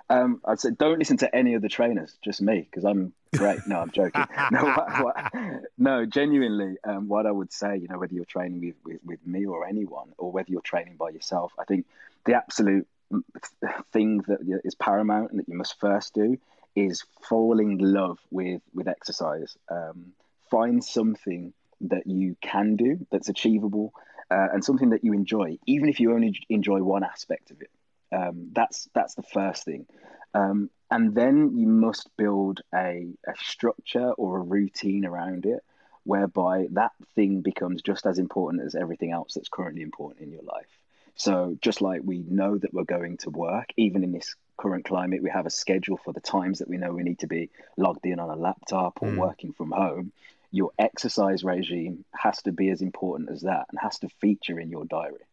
Um, 0.10 0.42
I'd 0.46 0.60
say 0.60 0.70
don't 0.72 1.00
listen 1.00 1.18
to 1.18 1.36
any 1.36 1.54
of 1.56 1.62
the 1.62 1.68
trainers, 1.68 2.18
just 2.24 2.42
me, 2.42 2.62
because 2.62 2.86
I'm 2.86 3.14
great. 3.36 3.60
No, 3.68 3.80
I'm 3.80 3.92
joking. 3.92 4.24
no, 4.52 4.64
what, 4.64 5.04
what, 5.04 5.34
no, 5.78 6.06
genuinely, 6.06 6.78
um, 6.86 7.10
what 7.10 7.26
I 7.26 7.32
would 7.32 7.52
say, 7.52 7.78
you 7.78 7.90
know, 7.90 7.98
whether 7.98 8.14
you're 8.14 8.24
training 8.24 8.62
with, 8.62 8.76
with, 8.86 9.04
with 9.04 9.28
me 9.28 9.46
or 9.46 9.68
anyone, 9.68 10.14
or 10.18 10.32
whether 10.32 10.50
you're 10.50 10.62
training 10.62 10.96
by 10.96 11.10
yourself, 11.10 11.52
I 11.60 11.66
think 11.66 11.86
the 12.26 12.36
absolute 12.36 12.88
thing 13.92 14.22
that 14.28 14.40
is 14.64 14.76
paramount 14.76 15.32
and 15.32 15.40
that 15.40 15.50
you 15.50 15.56
must 15.56 15.80
first 15.80 16.14
do 16.14 16.38
is 16.76 17.04
fall 17.28 17.60
in 17.60 17.78
love 17.78 18.20
with 18.32 18.62
with 18.74 18.88
exercise. 18.88 19.58
Um, 19.70 20.14
find 20.50 20.84
something 20.84 21.54
that 21.82 22.08
you 22.08 22.36
can 22.42 22.76
do 22.76 23.06
that's 23.12 23.30
achievable 23.30 23.94
uh, 24.30 24.48
and 24.54 24.64
something 24.64 24.90
that 24.92 25.04
you 25.04 25.14
enjoy, 25.14 25.58
even 25.66 25.90
if 25.90 26.00
you 26.00 26.14
only 26.14 26.40
enjoy 26.50 26.82
one 26.82 27.04
aspect 27.04 27.52
of 27.52 27.62
it. 27.62 27.72
Um, 28.12 28.50
that's 28.54 28.90
that's 28.94 29.16
the 29.16 29.24
first 29.24 29.66
thing. 29.66 29.86
Um, 30.34 30.70
and 30.90 31.14
then 31.16 31.58
you 31.58 31.68
must 31.68 32.10
build 32.18 32.62
a, 32.74 33.08
a 33.28 33.34
structure 33.44 34.12
or 34.12 34.38
a 34.38 34.44
routine 34.44 35.06
around 35.06 35.46
it 35.46 35.64
whereby 36.04 36.68
that 36.72 36.92
thing 37.16 37.42
becomes 37.42 37.82
just 37.82 38.06
as 38.06 38.18
important 38.18 38.64
as 38.64 38.76
everything 38.76 39.12
else 39.12 39.34
that's 39.34 39.50
currently 39.50 39.82
important 39.82 40.22
in 40.22 40.32
your 40.32 40.44
life. 40.44 40.80
So, 41.18 41.58
just 41.62 41.82
like 41.82 42.02
we 42.04 42.24
know 42.28 42.58
that 42.58 42.74
we're 42.74 42.84
going 42.84 43.18
to 43.18 43.32
work, 43.32 43.74
even 43.76 44.04
in 44.04 44.12
this 44.12 44.36
current 44.56 44.86
climate, 44.86 45.24
we 45.24 45.32
have 45.32 45.48
a 45.48 45.52
schedule 45.52 45.98
for 45.98 46.14
the 46.14 46.22
times 46.22 46.60
that 46.60 46.70
we 46.70 46.78
know 46.78 46.94
we 46.94 47.02
need 47.02 47.20
to 47.20 47.28
be 47.28 47.50
logged 47.76 48.06
in 48.06 48.20
on 48.20 48.30
a 48.30 48.36
laptop 48.36 49.00
or 49.02 49.10
hmm. 49.10 49.18
working 49.18 49.54
from 49.54 49.72
home. 49.72 50.12
Your 50.52 50.72
exercise 50.78 51.44
regime 51.44 52.06
has 52.16 52.42
to 52.44 52.52
be 52.52 52.70
as 52.70 52.82
important 52.82 53.32
as 53.32 53.42
that 53.42 53.66
and 53.70 53.80
has 53.80 53.98
to 54.00 54.10
feature 54.22 54.60
in 54.60 54.70
your 54.70 54.86
diary. 54.86 55.26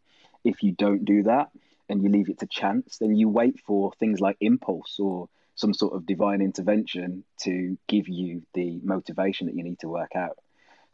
If 0.43 0.63
you 0.63 0.73
don't 0.73 1.05
do 1.05 1.25
that 1.25 1.51
and 1.91 2.03
you 2.03 2.09
leave 2.09 2.31
it 2.31 2.39
to 2.39 2.47
chance, 2.47 2.97
then 2.99 3.15
you 3.15 3.29
wait 3.29 3.61
for 3.61 3.93
things 3.93 4.21
like 4.21 4.39
impulse 4.41 4.99
or 4.99 5.29
some 5.55 5.75
sort 5.75 5.93
of 5.93 6.07
divine 6.07 6.41
intervention 6.41 7.25
to 7.43 7.79
give 7.87 8.09
you 8.09 8.43
the 8.55 8.81
motivation 8.83 9.47
that 9.47 9.55
you 9.55 9.63
need 9.63 9.79
to 9.81 9.89
work 9.89 10.17
out. 10.17 10.39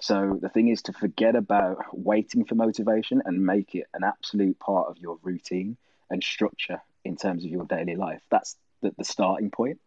So 0.00 0.38
the 0.40 0.48
thing 0.48 0.68
is 0.68 0.82
to 0.82 0.92
forget 0.92 1.36
about 1.36 1.78
waiting 1.92 2.44
for 2.44 2.54
motivation 2.54 3.22
and 3.24 3.44
make 3.44 3.74
it 3.74 3.86
an 3.92 4.02
absolute 4.02 4.58
part 4.58 4.88
of 4.88 4.98
your 4.98 5.18
routine 5.22 5.76
and 6.08 6.22
structure 6.22 6.80
in 7.04 7.16
terms 7.16 7.44
of 7.44 7.50
your 7.50 7.64
daily 7.64 7.96
life. 7.96 8.22
That's 8.30 8.56
the, 8.80 8.92
the 8.96 9.04
starting 9.04 9.50
point. 9.50 9.78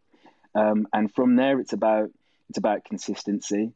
Um, 0.56 0.88
and 0.94 1.14
from 1.14 1.36
there, 1.36 1.60
it's 1.60 1.74
about 1.74 2.12
it's 2.50 2.60
about 2.60 2.86
consistency. 2.86 3.74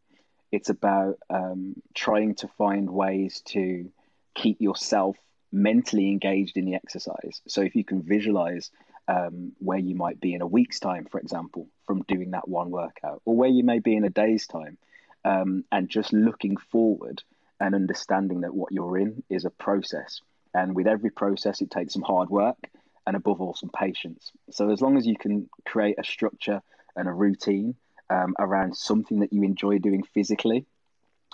It's 0.51 0.69
about 0.69 1.17
um, 1.29 1.81
trying 1.95 2.35
to 2.35 2.47
find 2.47 2.89
ways 2.89 3.41
to 3.47 3.91
keep 4.35 4.61
yourself 4.61 5.17
mentally 5.51 6.09
engaged 6.09 6.57
in 6.57 6.65
the 6.65 6.75
exercise. 6.75 7.41
So 7.47 7.61
if 7.61 7.75
you 7.75 7.83
can 7.83 8.03
visualize 8.03 8.69
um, 9.07 9.53
where 9.59 9.79
you 9.79 9.95
might 9.95 10.19
be 10.19 10.33
in 10.33 10.41
a 10.41 10.47
week's 10.47 10.79
time, 10.79 11.07
for 11.09 11.19
example, 11.19 11.67
from 11.85 12.03
doing 12.03 12.31
that 12.31 12.47
one 12.47 12.69
workout, 12.69 13.21
or 13.25 13.35
where 13.35 13.49
you 13.49 13.63
may 13.63 13.79
be 13.79 13.95
in 13.95 14.03
a 14.03 14.09
day's 14.09 14.45
time, 14.45 14.77
um, 15.25 15.63
and 15.71 15.89
just 15.89 16.13
looking 16.13 16.57
forward 16.57 17.23
and 17.59 17.75
understanding 17.75 18.41
that 18.41 18.53
what 18.53 18.71
you're 18.71 18.97
in 18.97 19.23
is 19.29 19.45
a 19.45 19.49
process. 19.49 20.21
And 20.53 20.75
with 20.75 20.87
every 20.87 21.09
process, 21.09 21.61
it 21.61 21.71
takes 21.71 21.93
some 21.93 22.01
hard 22.01 22.29
work 22.29 22.57
and 23.05 23.15
above 23.15 23.41
all, 23.41 23.53
some 23.53 23.69
patience. 23.69 24.31
So 24.51 24.69
as 24.69 24.81
long 24.81 24.97
as 24.97 25.05
you 25.05 25.17
can 25.17 25.49
create 25.65 25.95
a 25.97 26.03
structure 26.03 26.61
and 26.95 27.07
a 27.07 27.11
routine 27.11 27.75
um, 28.09 28.35
around 28.39 28.75
something 28.75 29.19
that 29.21 29.33
you 29.33 29.43
enjoy 29.43 29.79
doing 29.79 30.03
physically, 30.03 30.65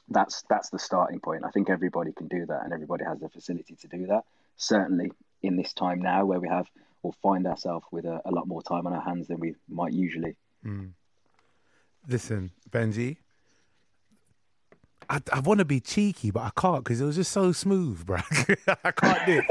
that's 0.09 0.43
that's 0.49 0.69
the 0.69 0.79
starting 0.79 1.19
point. 1.19 1.43
I 1.45 1.49
think 1.49 1.69
everybody 1.69 2.11
can 2.11 2.27
do 2.27 2.45
that, 2.45 2.61
and 2.63 2.73
everybody 2.73 3.05
has 3.05 3.19
the 3.19 3.29
facility 3.29 3.75
to 3.75 3.87
do 3.87 4.07
that. 4.07 4.23
Certainly 4.57 5.11
in 5.41 5.55
this 5.55 5.73
time 5.73 6.01
now, 6.01 6.25
where 6.25 6.39
we 6.39 6.49
have 6.49 6.67
or 7.01 7.13
find 7.21 7.47
ourselves 7.47 7.85
with 7.91 8.05
a, 8.05 8.21
a 8.25 8.31
lot 8.31 8.47
more 8.47 8.61
time 8.61 8.85
on 8.87 8.93
our 8.93 9.01
hands 9.01 9.27
than 9.27 9.39
we 9.39 9.55
might 9.69 9.93
usually. 9.93 10.35
Listen, 12.07 12.51
Benji. 12.69 13.17
I, 15.09 15.21
I 15.31 15.39
want 15.41 15.59
to 15.59 15.65
be 15.65 15.79
cheeky, 15.79 16.31
but 16.31 16.41
I 16.41 16.51
can't 16.59 16.83
because 16.83 16.99
it 17.01 17.05
was 17.05 17.15
just 17.15 17.31
so 17.31 17.51
smooth, 17.51 18.05
bro. 18.05 18.17
I 18.83 18.91
can't 18.91 19.25
do 19.25 19.39
it. 19.39 19.45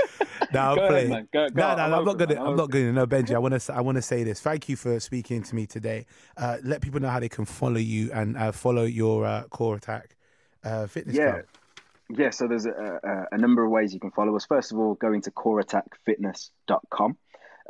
No, 0.52 0.60
I'm 0.72 0.78
ahead, 0.78 0.90
playing. 0.90 1.28
Go- 1.32 1.48
go 1.48 1.54
no, 1.54 1.76
no, 1.76 1.82
I'm 1.82 1.94
I'm 1.94 2.04
not 2.04 2.18
gonna. 2.18 2.34
man. 2.34 2.42
I'm 2.42 2.48
I'm 2.50 2.56
not 2.56 2.70
gonna. 2.70 2.92
No, 2.92 3.06
Benji. 3.06 3.34
I 3.34 3.38
want 3.38 3.60
to. 3.60 3.74
I 3.74 3.80
want 3.80 3.96
to 3.96 4.02
say 4.02 4.24
this. 4.24 4.40
Thank 4.40 4.68
you 4.68 4.76
for 4.76 4.98
speaking 5.00 5.42
to 5.42 5.54
me 5.54 5.66
today. 5.66 6.06
Uh, 6.36 6.58
let 6.62 6.80
people 6.80 7.00
know 7.00 7.08
how 7.08 7.20
they 7.20 7.28
can 7.28 7.44
follow 7.44 7.78
you 7.78 8.10
and 8.12 8.36
uh, 8.36 8.52
follow 8.52 8.84
your 8.84 9.24
uh, 9.24 9.44
core 9.44 9.76
attack 9.76 10.16
uh, 10.64 10.86
fitness 10.86 11.16
Yeah. 11.16 11.32
club. 11.32 11.44
Yeah, 12.14 12.30
so 12.30 12.46
there's 12.46 12.66
a, 12.66 12.70
a, 13.32 13.34
a 13.36 13.38
number 13.38 13.64
of 13.64 13.70
ways 13.70 13.94
you 13.94 14.00
can 14.00 14.10
follow 14.10 14.36
us. 14.36 14.44
First 14.44 14.70
of 14.72 14.78
all, 14.78 14.94
go 14.94 15.12
into 15.14 15.30
coreattackfitness.com. 15.30 17.16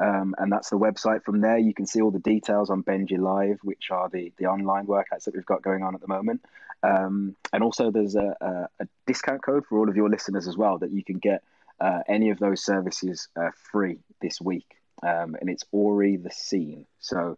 Um, 0.03 0.35
and 0.38 0.51
that's 0.51 0.71
the 0.71 0.79
website. 0.79 1.23
From 1.23 1.41
there, 1.41 1.59
you 1.59 1.73
can 1.73 1.87
see 1.87 2.01
all 2.01 2.11
the 2.11 2.19
details 2.19 2.71
on 2.71 2.83
Benji 2.83 3.19
Live, 3.19 3.61
which 3.62 3.91
are 3.93 4.09
the, 4.09 4.33
the 4.37 4.47
online 4.47 4.87
workouts 4.87 5.25
that 5.25 5.35
we've 5.35 5.47
got 5.47 5.62
going 5.62 5.85
on 5.85 5.95
at 5.95 6.01
the 6.01 6.09
moment. 6.09 6.45
Um, 6.83 7.37
and 7.53 7.62
also, 7.62 7.93
there's 7.93 8.17
a, 8.17 8.35
a, 8.41 8.85
a 8.85 8.88
discount 9.07 9.45
code 9.45 9.65
for 9.67 9.79
all 9.79 9.88
of 9.88 9.95
your 9.95 10.11
listeners 10.11 10.49
as 10.49 10.57
well 10.57 10.79
that 10.79 10.91
you 10.91 11.05
can 11.05 11.19
get 11.19 11.45
uh, 11.81 12.01
any 12.09 12.31
of 12.31 12.41
those 12.41 12.65
services 12.65 13.29
uh, 13.37 13.51
free 13.71 14.01
this 14.21 14.41
week. 14.41 14.67
Um, 15.05 15.37
and 15.41 15.49
it's 15.49 15.65
Ori 15.73 16.17
the 16.17 16.31
Scene. 16.31 16.87
So 16.99 17.37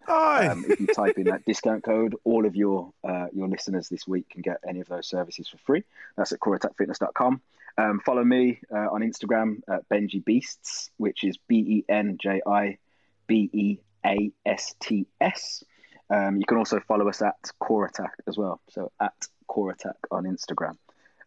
um, 0.50 0.64
if 0.68 0.81
you 0.81 0.87
type 0.87 1.18
in 1.18 1.24
that 1.24 1.44
discount 1.46 1.83
code, 1.83 2.14
all 2.24 2.46
of 2.46 2.57
your 2.57 2.92
uh, 3.07 3.27
your 3.33 3.48
listeners 3.48 3.88
this 3.88 4.07
week 4.07 4.29
can 4.29 4.42
get 4.42 4.59
any 4.68 4.81
of 4.81 4.88
those 4.88 5.09
services 5.09 5.48
for 5.48 5.57
free. 5.59 5.85
That's 6.16 6.33
at 6.33 6.40
coreattackfitness.com. 6.40 7.40
Um, 7.76 8.00
follow 8.04 8.24
me 8.24 8.60
uh, 8.72 8.88
on 8.92 9.00
Instagram 9.00 9.60
at 9.68 9.88
Benji 9.88 10.24
Beasts, 10.24 10.90
which 10.96 11.24
is 11.24 11.37
B 11.48 11.56
E 11.56 11.84
N 11.88 12.18
J 12.20 12.40
I 12.46 12.78
B 13.26 13.50
E 13.52 13.78
A 14.06 14.30
S 14.46 14.74
T 14.80 15.06
S. 15.20 15.64
Um, 16.10 16.37
you 16.37 16.44
can 16.46 16.58
also 16.58 16.80
follow 16.80 17.08
us 17.08 17.22
at 17.22 17.37
Core 17.58 17.87
Attack 17.87 18.12
as 18.28 18.37
well. 18.37 18.60
So 18.68 18.92
at 19.00 19.14
Core 19.48 19.72
Attack 19.72 19.96
on 20.10 20.24
Instagram. 20.24 20.76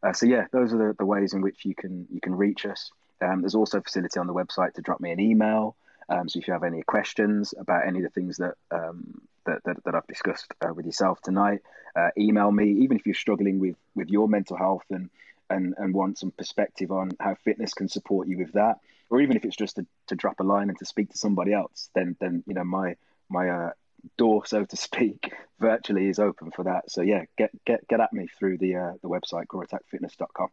Uh, 0.03 0.13
so 0.13 0.25
yeah, 0.25 0.45
those 0.51 0.73
are 0.73 0.77
the, 0.77 0.95
the 0.97 1.05
ways 1.05 1.33
in 1.33 1.41
which 1.41 1.65
you 1.65 1.75
can 1.75 2.07
you 2.12 2.21
can 2.21 2.36
reach 2.36 2.65
us. 2.65 2.91
Um, 3.19 3.41
there's 3.41 3.55
also 3.55 3.79
a 3.79 3.81
facility 3.81 4.19
on 4.19 4.27
the 4.27 4.33
website 4.33 4.73
to 4.75 4.81
drop 4.81 5.01
me 5.01 5.12
an 5.12 5.19
email. 5.19 5.75
Um, 6.10 6.29
so 6.29 6.39
if 6.39 6.47
you 6.47 6.53
have 6.53 6.63
any 6.63 6.83
questions 6.83 7.53
about 7.57 7.86
any 7.86 7.99
of 7.99 8.03
the 8.03 8.10
things 8.10 8.38
that 8.38 8.55
um, 8.71 9.21
that, 9.45 9.63
that, 9.65 9.83
that 9.83 9.95
I've 9.95 10.07
discussed 10.07 10.53
uh, 10.62 10.73
with 10.73 10.86
yourself 10.86 11.19
tonight, 11.21 11.60
uh, 11.95 12.10
email 12.17 12.51
me. 12.51 12.71
Even 12.83 12.97
if 12.97 13.05
you're 13.05 13.15
struggling 13.15 13.60
with 13.60 13.75
with 13.95 14.10
your 14.10 14.27
mental 14.29 14.55
health 14.55 14.86
and 14.89 15.10
and 15.49 15.73
and 15.77 15.93
want 15.93 16.17
some 16.17 16.31
perspective 16.31 16.91
on 16.91 17.12
how 17.19 17.36
fitness 17.36 17.73
can 17.73 17.88
support 17.88 18.27
you 18.27 18.38
with 18.38 18.53
that, 18.53 18.79
or 19.10 19.21
even 19.21 19.38
if 19.38 19.45
it's 19.45 19.55
just 19.55 19.77
to, 19.77 19.86
to 20.07 20.15
drop 20.15 20.39
a 20.39 20.43
line 20.43 20.69
and 20.69 20.77
to 20.79 20.86
speak 20.86 21.12
to 21.12 21.17
somebody 21.17 21.53
else, 21.53 21.89
then 21.95 22.15
then 22.19 22.43
you 22.47 22.53
know 22.53 22.63
my 22.63 22.95
my 23.29 23.49
uh, 23.49 23.71
door, 24.17 24.45
so 24.45 24.65
to 24.65 24.77
speak, 24.77 25.31
virtually 25.60 26.07
is 26.07 26.19
open 26.19 26.51
for 26.51 26.63
that. 26.63 26.89
So 26.89 27.01
yeah, 27.01 27.25
get 27.38 27.51
get 27.65 27.88
get 27.88 27.99
at 27.99 28.13
me 28.13 28.27
through 28.39 28.57
the 28.57 28.75
uh, 28.75 28.91
the 29.01 29.10
website 29.10 29.45
coreattackfitness.com. 29.47 30.49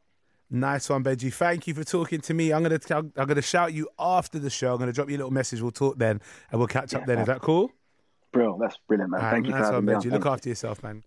Nice 0.51 0.89
one, 0.89 1.03
Benji. 1.03 1.33
Thank 1.33 1.67
you 1.67 1.75
for 1.75 1.85
talking 1.85 2.21
to 2.21 2.35
me. 2.35 2.53
I'm 2.53 2.63
gonna 2.63 2.79
I'm 2.91 3.27
gonna 3.27 3.43
shout 3.43 3.73
you 3.73 3.89
after 3.99 4.39
the 4.39 4.51
show. 4.51 4.75
I'm 4.75 4.79
gonna 4.79 4.93
drop 4.93 5.09
you 5.09 5.17
a 5.17 5.19
little 5.19 5.33
message. 5.33 5.61
We'll 5.61 5.71
talk 5.71 5.99
then, 5.99 6.21
and 6.51 6.59
we'll 6.59 6.69
catch 6.69 6.95
up 6.95 7.07
then. 7.07 7.19
Is 7.19 7.27
that 7.27 7.41
cool? 7.41 7.73
Bro, 8.33 8.59
that's 8.61 8.77
brilliant, 8.89 9.13
man. 9.13 9.21
Thank 9.21 9.47
you 9.47 9.53
for 9.53 9.59
nice 9.59 9.73
one. 9.73 9.87
Benji. 9.87 10.03
Thank 10.03 10.13
Look 10.13 10.25
you. 10.25 10.31
after 10.31 10.49
yourself, 10.49 10.83
man. 10.83 11.05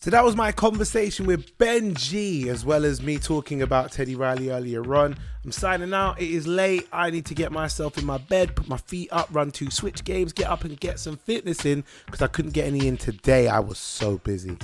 So 0.00 0.10
that 0.12 0.24
was 0.24 0.36
my 0.36 0.52
conversation 0.52 1.26
with 1.26 1.58
Benji, 1.58 2.46
as 2.46 2.64
well 2.64 2.84
as 2.84 3.02
me 3.02 3.18
talking 3.18 3.62
about 3.62 3.90
Teddy 3.90 4.14
Riley 4.14 4.48
earlier 4.48 4.94
on. 4.94 5.16
I'm 5.44 5.50
signing 5.50 5.92
out. 5.92 6.20
It 6.20 6.30
is 6.30 6.46
late. 6.46 6.86
I 6.92 7.10
need 7.10 7.26
to 7.26 7.34
get 7.34 7.50
myself 7.50 7.98
in 7.98 8.06
my 8.06 8.18
bed, 8.18 8.54
put 8.54 8.68
my 8.68 8.76
feet 8.76 9.08
up, 9.10 9.28
run 9.32 9.50
two 9.50 9.72
switch 9.72 10.04
games, 10.04 10.32
get 10.32 10.46
up 10.46 10.62
and 10.62 10.78
get 10.78 11.00
some 11.00 11.16
fitness 11.16 11.64
in 11.64 11.82
because 12.06 12.22
I 12.22 12.28
couldn't 12.28 12.52
get 12.52 12.68
any 12.68 12.86
in 12.86 12.96
today. 12.96 13.48
I 13.48 13.58
was 13.58 13.76
so 13.76 14.18
busy. 14.18 14.56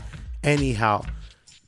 Anyhow, 0.45 1.05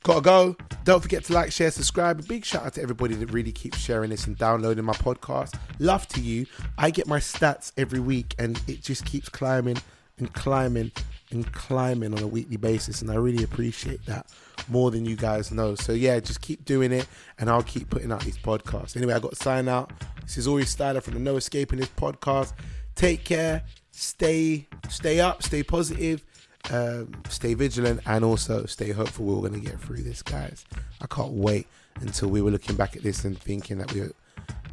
gotta 0.01 0.21
go. 0.21 0.55
Don't 0.85 1.01
forget 1.01 1.25
to 1.25 1.33
like, 1.33 1.51
share, 1.51 1.69
subscribe. 1.69 2.21
A 2.21 2.23
big 2.23 2.45
shout 2.45 2.65
out 2.65 2.75
to 2.75 2.81
everybody 2.81 3.15
that 3.15 3.33
really 3.33 3.51
keeps 3.51 3.79
sharing 3.79 4.11
this 4.11 4.27
and 4.27 4.37
downloading 4.37 4.85
my 4.85 4.93
podcast. 4.93 5.59
Love 5.79 6.07
to 6.07 6.21
you. 6.21 6.45
I 6.77 6.89
get 6.89 7.05
my 7.05 7.19
stats 7.19 7.73
every 7.75 7.99
week 7.99 8.33
and 8.39 8.61
it 8.65 8.81
just 8.81 9.03
keeps 9.03 9.27
climbing 9.27 9.77
and 10.19 10.31
climbing 10.31 10.93
and 11.31 11.51
climbing 11.53 12.13
on 12.13 12.23
a 12.23 12.27
weekly 12.27 12.57
basis. 12.57 13.01
And 13.01 13.11
I 13.11 13.15
really 13.15 13.43
appreciate 13.43 14.05
that 14.05 14.27
more 14.67 14.91
than 14.91 15.05
you 15.05 15.15
guys 15.15 15.51
know. 15.51 15.75
So 15.75 15.93
yeah, 15.93 16.19
just 16.19 16.41
keep 16.41 16.65
doing 16.65 16.91
it 16.91 17.07
and 17.39 17.49
I'll 17.49 17.63
keep 17.63 17.89
putting 17.89 18.11
out 18.11 18.21
these 18.21 18.37
podcasts. 18.37 18.95
Anyway, 18.95 19.13
I 19.13 19.19
got 19.19 19.31
to 19.31 19.43
sign 19.43 19.67
out. 19.67 19.91
This 20.21 20.37
is 20.37 20.47
Ori 20.47 20.63
Styler 20.63 21.01
from 21.01 21.15
the 21.15 21.19
No 21.19 21.35
Escaping 21.35 21.79
This 21.79 21.89
podcast. 21.89 22.53
Take 22.95 23.23
care. 23.23 23.63
Stay 23.91 24.67
stay 24.89 25.19
up, 25.19 25.41
stay 25.41 25.63
positive 25.63 26.23
um, 26.71 27.13
stay 27.29 27.53
vigilant 27.53 28.01
and 28.05 28.25
also 28.25 28.65
stay 28.65 28.91
hopeful 28.91 29.25
we're 29.25 29.49
going 29.49 29.61
to 29.61 29.65
get 29.65 29.79
through 29.79 30.01
this 30.01 30.21
guys 30.21 30.65
i 31.01 31.07
can't 31.07 31.31
wait 31.31 31.67
until 32.01 32.29
we 32.29 32.41
were 32.41 32.51
looking 32.51 32.75
back 32.75 32.95
at 32.95 33.03
this 33.03 33.23
and 33.25 33.39
thinking 33.39 33.77
that 33.77 33.91
we 33.93 34.01
were, 34.01 34.11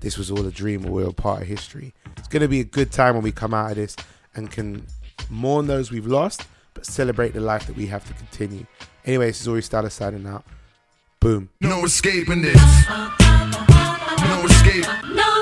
this 0.01 0.19
was 0.19 0.31
all 0.31 0.45
a 0.45 0.51
dream 0.51 0.85
or 0.87 0.90
we 0.90 1.05
were 1.05 1.12
part 1.12 1.43
of 1.43 1.49
history 1.49 1.95
it's 2.17 2.29
going 2.29 2.43
to 2.43 2.49
be 2.49 2.61
a 2.61 2.64
good 2.64 2.90
time 2.90 3.14
when 3.14 3.23
we 3.23 3.33
come 3.33 3.55
out 3.55 3.71
of 3.71 3.77
this 3.77 3.97
and 4.35 4.51
can 4.51 4.85
mourn 5.31 5.67
those 5.67 5.91
we've 5.91 6.07
lost, 6.07 6.47
but 6.75 6.87
celebrate 6.87 7.35
the 7.35 7.41
life 7.41 7.67
that 7.67 7.77
we 7.77 7.87
have 7.87 8.05
to 8.07 8.15
continue. 8.15 8.67
Anyway, 9.05 9.27
this 9.27 9.41
is 9.41 9.49
Ori 9.49 9.63
starting 9.63 9.91
signing 9.91 10.27
out. 10.27 10.45
Boom. 11.21 11.49
No 11.61 11.85
escaping 11.85 12.43
this. 12.43 12.89
No 12.89 14.43
escape. 14.45 14.87
No. 15.15 15.34